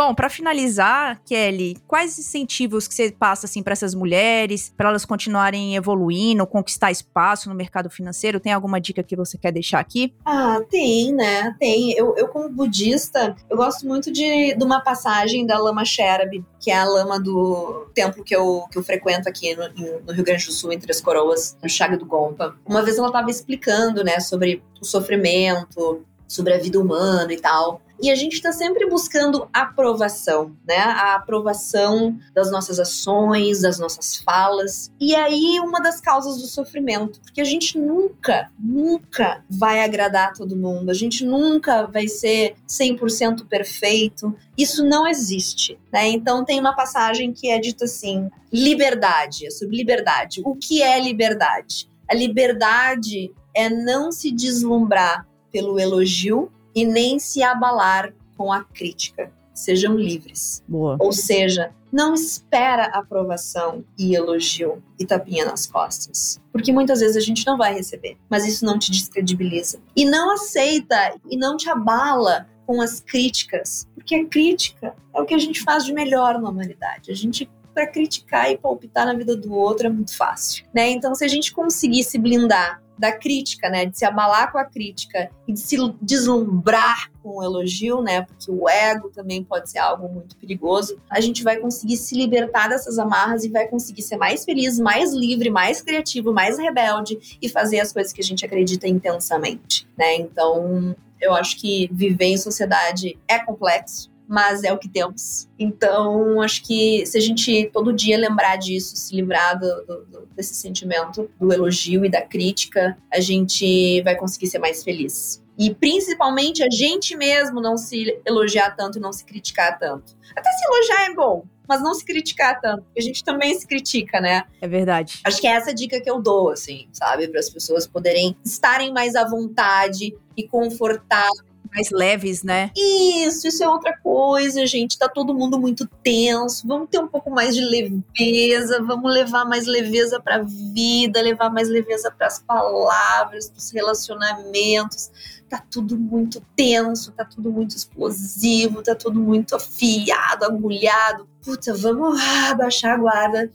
[0.00, 5.04] Bom, para finalizar, Kelly, quais incentivos que você passa assim para essas mulheres, para elas
[5.04, 8.40] continuarem evoluindo, conquistar espaço no mercado financeiro?
[8.40, 10.14] Tem alguma dica que você quer deixar aqui?
[10.24, 11.54] Ah, tem, né?
[11.60, 11.92] Tem.
[11.92, 16.70] Eu, eu como budista, eu gosto muito de, de uma passagem da Lama Sherab, que
[16.70, 20.46] é a lama do templo que eu, que eu frequento aqui no, no Rio Grande
[20.46, 22.56] do Sul, entre as coroas, no Chaga do Gompa.
[22.64, 27.82] Uma vez ela estava explicando, né, sobre o sofrimento, sobre a vida humana e tal.
[28.02, 30.78] E a gente está sempre buscando aprovação, né?
[30.78, 34.90] A aprovação das nossas ações, das nossas falas.
[34.98, 40.56] E aí, uma das causas do sofrimento, porque a gente nunca, nunca vai agradar todo
[40.56, 44.34] mundo, a gente nunca vai ser 100% perfeito.
[44.56, 46.08] Isso não existe, né?
[46.08, 50.40] Então, tem uma passagem que é dita assim: liberdade, é sobre liberdade.
[50.44, 51.90] O que é liberdade?
[52.08, 59.32] A liberdade é não se deslumbrar pelo elogio e nem se abalar com a crítica.
[59.52, 60.62] Sejam livres.
[60.66, 60.96] Boa.
[60.98, 66.40] Ou seja, não espera aprovação e elogio e tapinha nas costas.
[66.52, 69.80] Porque muitas vezes a gente não vai receber, mas isso não te descredibiliza.
[69.94, 75.26] E não aceita e não te abala com as críticas, porque a crítica é o
[75.26, 77.10] que a gente faz de melhor na humanidade.
[77.10, 80.90] A gente para criticar e palpitar na vida do outro é muito fácil, né?
[80.90, 83.86] Então, se a gente conseguir se blindar da crítica, né?
[83.86, 88.22] De se abalar com a crítica e de se deslumbrar com o elogio, né?
[88.22, 91.00] Porque o ego também pode ser algo muito perigoso.
[91.08, 95.14] A gente vai conseguir se libertar dessas amarras e vai conseguir ser mais feliz, mais
[95.14, 100.16] livre, mais criativo, mais rebelde e fazer as coisas que a gente acredita intensamente, né?
[100.16, 105.48] Então, eu acho que viver em sociedade é complexo, mas é o que temos.
[105.58, 110.54] Então, acho que se a gente todo dia lembrar disso, se livrar do, do, desse
[110.54, 115.42] sentimento do elogio e da crítica, a gente vai conseguir ser mais feliz.
[115.58, 120.16] E principalmente a gente mesmo não se elogiar tanto e não se criticar tanto.
[120.36, 124.20] Até se elogiar é bom, mas não se criticar tanto, a gente também se critica,
[124.20, 124.44] né?
[124.60, 125.20] É verdade.
[125.24, 127.26] Acho que é essa dica que eu dou, assim, sabe?
[127.26, 132.70] Para as pessoas poderem estarem mais à vontade e confortáveis mais leves, né?
[132.76, 134.98] Isso, isso é outra coisa, gente.
[134.98, 136.66] Tá todo mundo muito tenso.
[136.66, 141.68] Vamos ter um pouco mais de leveza, vamos levar mais leveza pra vida, levar mais
[141.68, 145.10] leveza para as palavras, pros relacionamentos
[145.50, 151.28] tá tudo muito tenso, tá tudo muito explosivo, tá tudo muito afiado, agulhado.
[151.42, 153.50] Puta, vamos ah, baixar a guarda,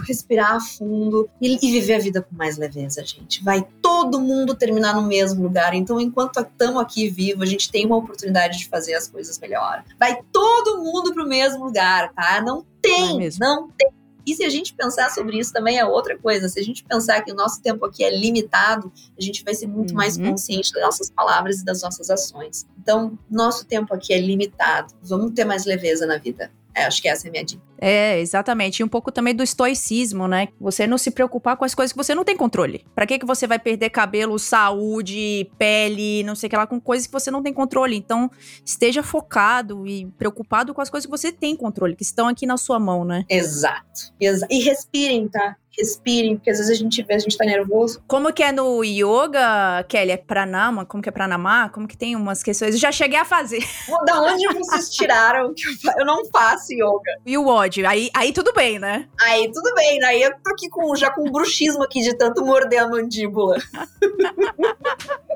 [0.06, 3.42] respirar a fundo e, e, viver a vida com mais leveza, gente.
[3.42, 5.74] Vai todo mundo terminar no mesmo lugar.
[5.74, 9.84] Então, enquanto estamos aqui vivos, a gente tem uma oportunidade de fazer as coisas melhor.
[9.98, 12.40] Vai todo mundo pro mesmo lugar, tá?
[12.40, 13.90] Não tem, não, não tem
[14.26, 16.48] e se a gente pensar sobre isso também é outra coisa.
[16.48, 19.66] Se a gente pensar que o nosso tempo aqui é limitado, a gente vai ser
[19.66, 19.96] muito uhum.
[19.96, 22.66] mais consciente das nossas palavras e das nossas ações.
[22.80, 24.94] Então, nosso tempo aqui é limitado.
[25.02, 26.50] Vamos ter mais leveza na vida.
[26.74, 27.62] É, acho que essa é a minha dica.
[27.78, 28.80] É, exatamente.
[28.80, 30.48] E um pouco também do estoicismo, né?
[30.60, 32.84] Você não se preocupar com as coisas que você não tem controle.
[32.94, 36.80] Para que que você vai perder cabelo, saúde, pele, não sei o que lá, com
[36.80, 37.96] coisas que você não tem controle?
[37.96, 38.30] Então,
[38.64, 42.56] esteja focado e preocupado com as coisas que você tem controle, que estão aqui na
[42.56, 43.24] sua mão, né?
[43.28, 44.12] Exato.
[44.18, 45.56] Exa e respirem, tá?
[45.76, 48.02] Respirem, porque às vezes a gente vê, a gente tá nervoso.
[48.06, 50.12] Como que é no yoga, Kelly?
[50.12, 50.84] É pranama?
[50.84, 51.68] Como que é pranamá?
[51.68, 52.74] Como que tem umas questões?
[52.74, 53.64] Eu já cheguei a fazer.
[54.06, 55.64] Da onde vocês tiraram que
[55.98, 57.14] eu não faço yoga?
[57.26, 57.88] E o ódio?
[57.88, 59.08] Aí, aí tudo bem, né?
[59.20, 62.82] Aí tudo bem, aí eu tô aqui com, já com bruxismo aqui de tanto morder
[62.82, 63.56] a mandíbula.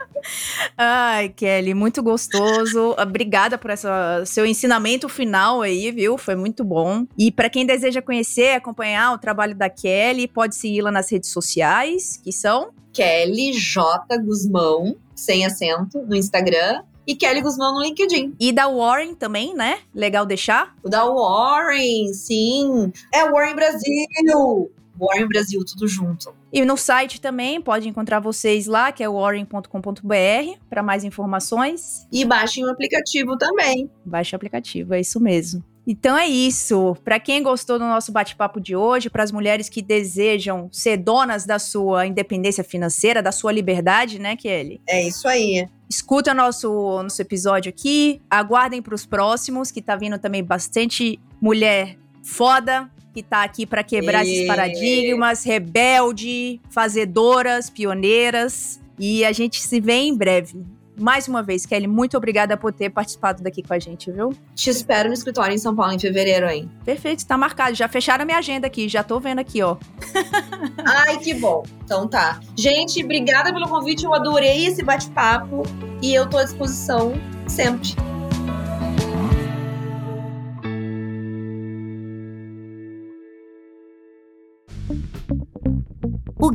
[0.76, 2.94] Ai, Kelly, muito gostoso.
[2.98, 6.18] Obrigada por essa seu ensinamento final aí, viu?
[6.18, 7.06] Foi muito bom.
[7.16, 12.20] E para quem deseja conhecer, acompanhar o trabalho da Kelly, pode segui-la nas redes sociais,
[12.22, 18.34] que são Kelly J Guzmão, sem acento, no Instagram e Kelly Guzmão no LinkedIn.
[18.38, 19.78] E da Warren também, né?
[19.94, 20.76] Legal deixar?
[20.82, 22.92] O da Warren, sim.
[23.14, 24.70] É Warren Brasil.
[24.98, 26.34] Warren Brasil, tudo junto.
[26.52, 32.06] E no site também pode encontrar vocês lá, que é warren.com.br, para mais informações.
[32.12, 33.90] E baixem o aplicativo também.
[34.04, 35.62] Baixe o aplicativo, é isso mesmo.
[35.86, 36.94] Então é isso.
[37.02, 41.46] Para quem gostou do nosso bate-papo de hoje, para as mulheres que desejam ser donas
[41.46, 44.82] da sua independência financeira, da sua liberdade, né, Kelly?
[44.86, 45.66] É isso aí.
[45.88, 51.96] Escuta nosso nosso episódio aqui, aguardem para os próximos, que tá vindo também bastante mulher
[52.22, 54.32] foda que tá aqui para quebrar e...
[54.32, 58.80] esses paradigmas, rebelde, fazedoras, pioneiras.
[58.98, 60.64] E a gente se vê em breve.
[60.98, 64.34] Mais uma vez, Kelly, muito obrigada por ter participado daqui com a gente, viu?
[64.54, 66.68] Te espero no escritório em São Paulo em fevereiro, hein?
[66.84, 67.76] Perfeito, tá marcado.
[67.76, 69.76] Já fecharam a minha agenda aqui, já tô vendo aqui, ó.
[70.84, 71.62] Ai, que bom.
[71.84, 72.40] Então tá.
[72.56, 75.62] Gente, obrigada pelo convite, eu adorei esse bate-papo
[76.02, 77.12] e eu tô à disposição
[77.46, 77.94] sempre.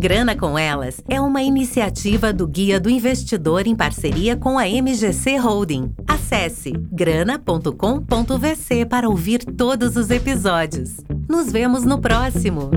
[0.03, 5.37] Grana com Elas é uma iniciativa do Guia do Investidor em parceria com a MGC
[5.37, 5.93] Holding.
[6.05, 10.97] Acesse grana.com.vc para ouvir todos os episódios.
[11.29, 12.69] Nos vemos no próximo!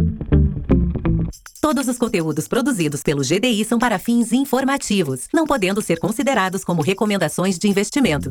[1.61, 6.81] Todos os conteúdos produzidos pelo GDI são para fins informativos, não podendo ser considerados como
[6.81, 8.31] recomendações de investimento.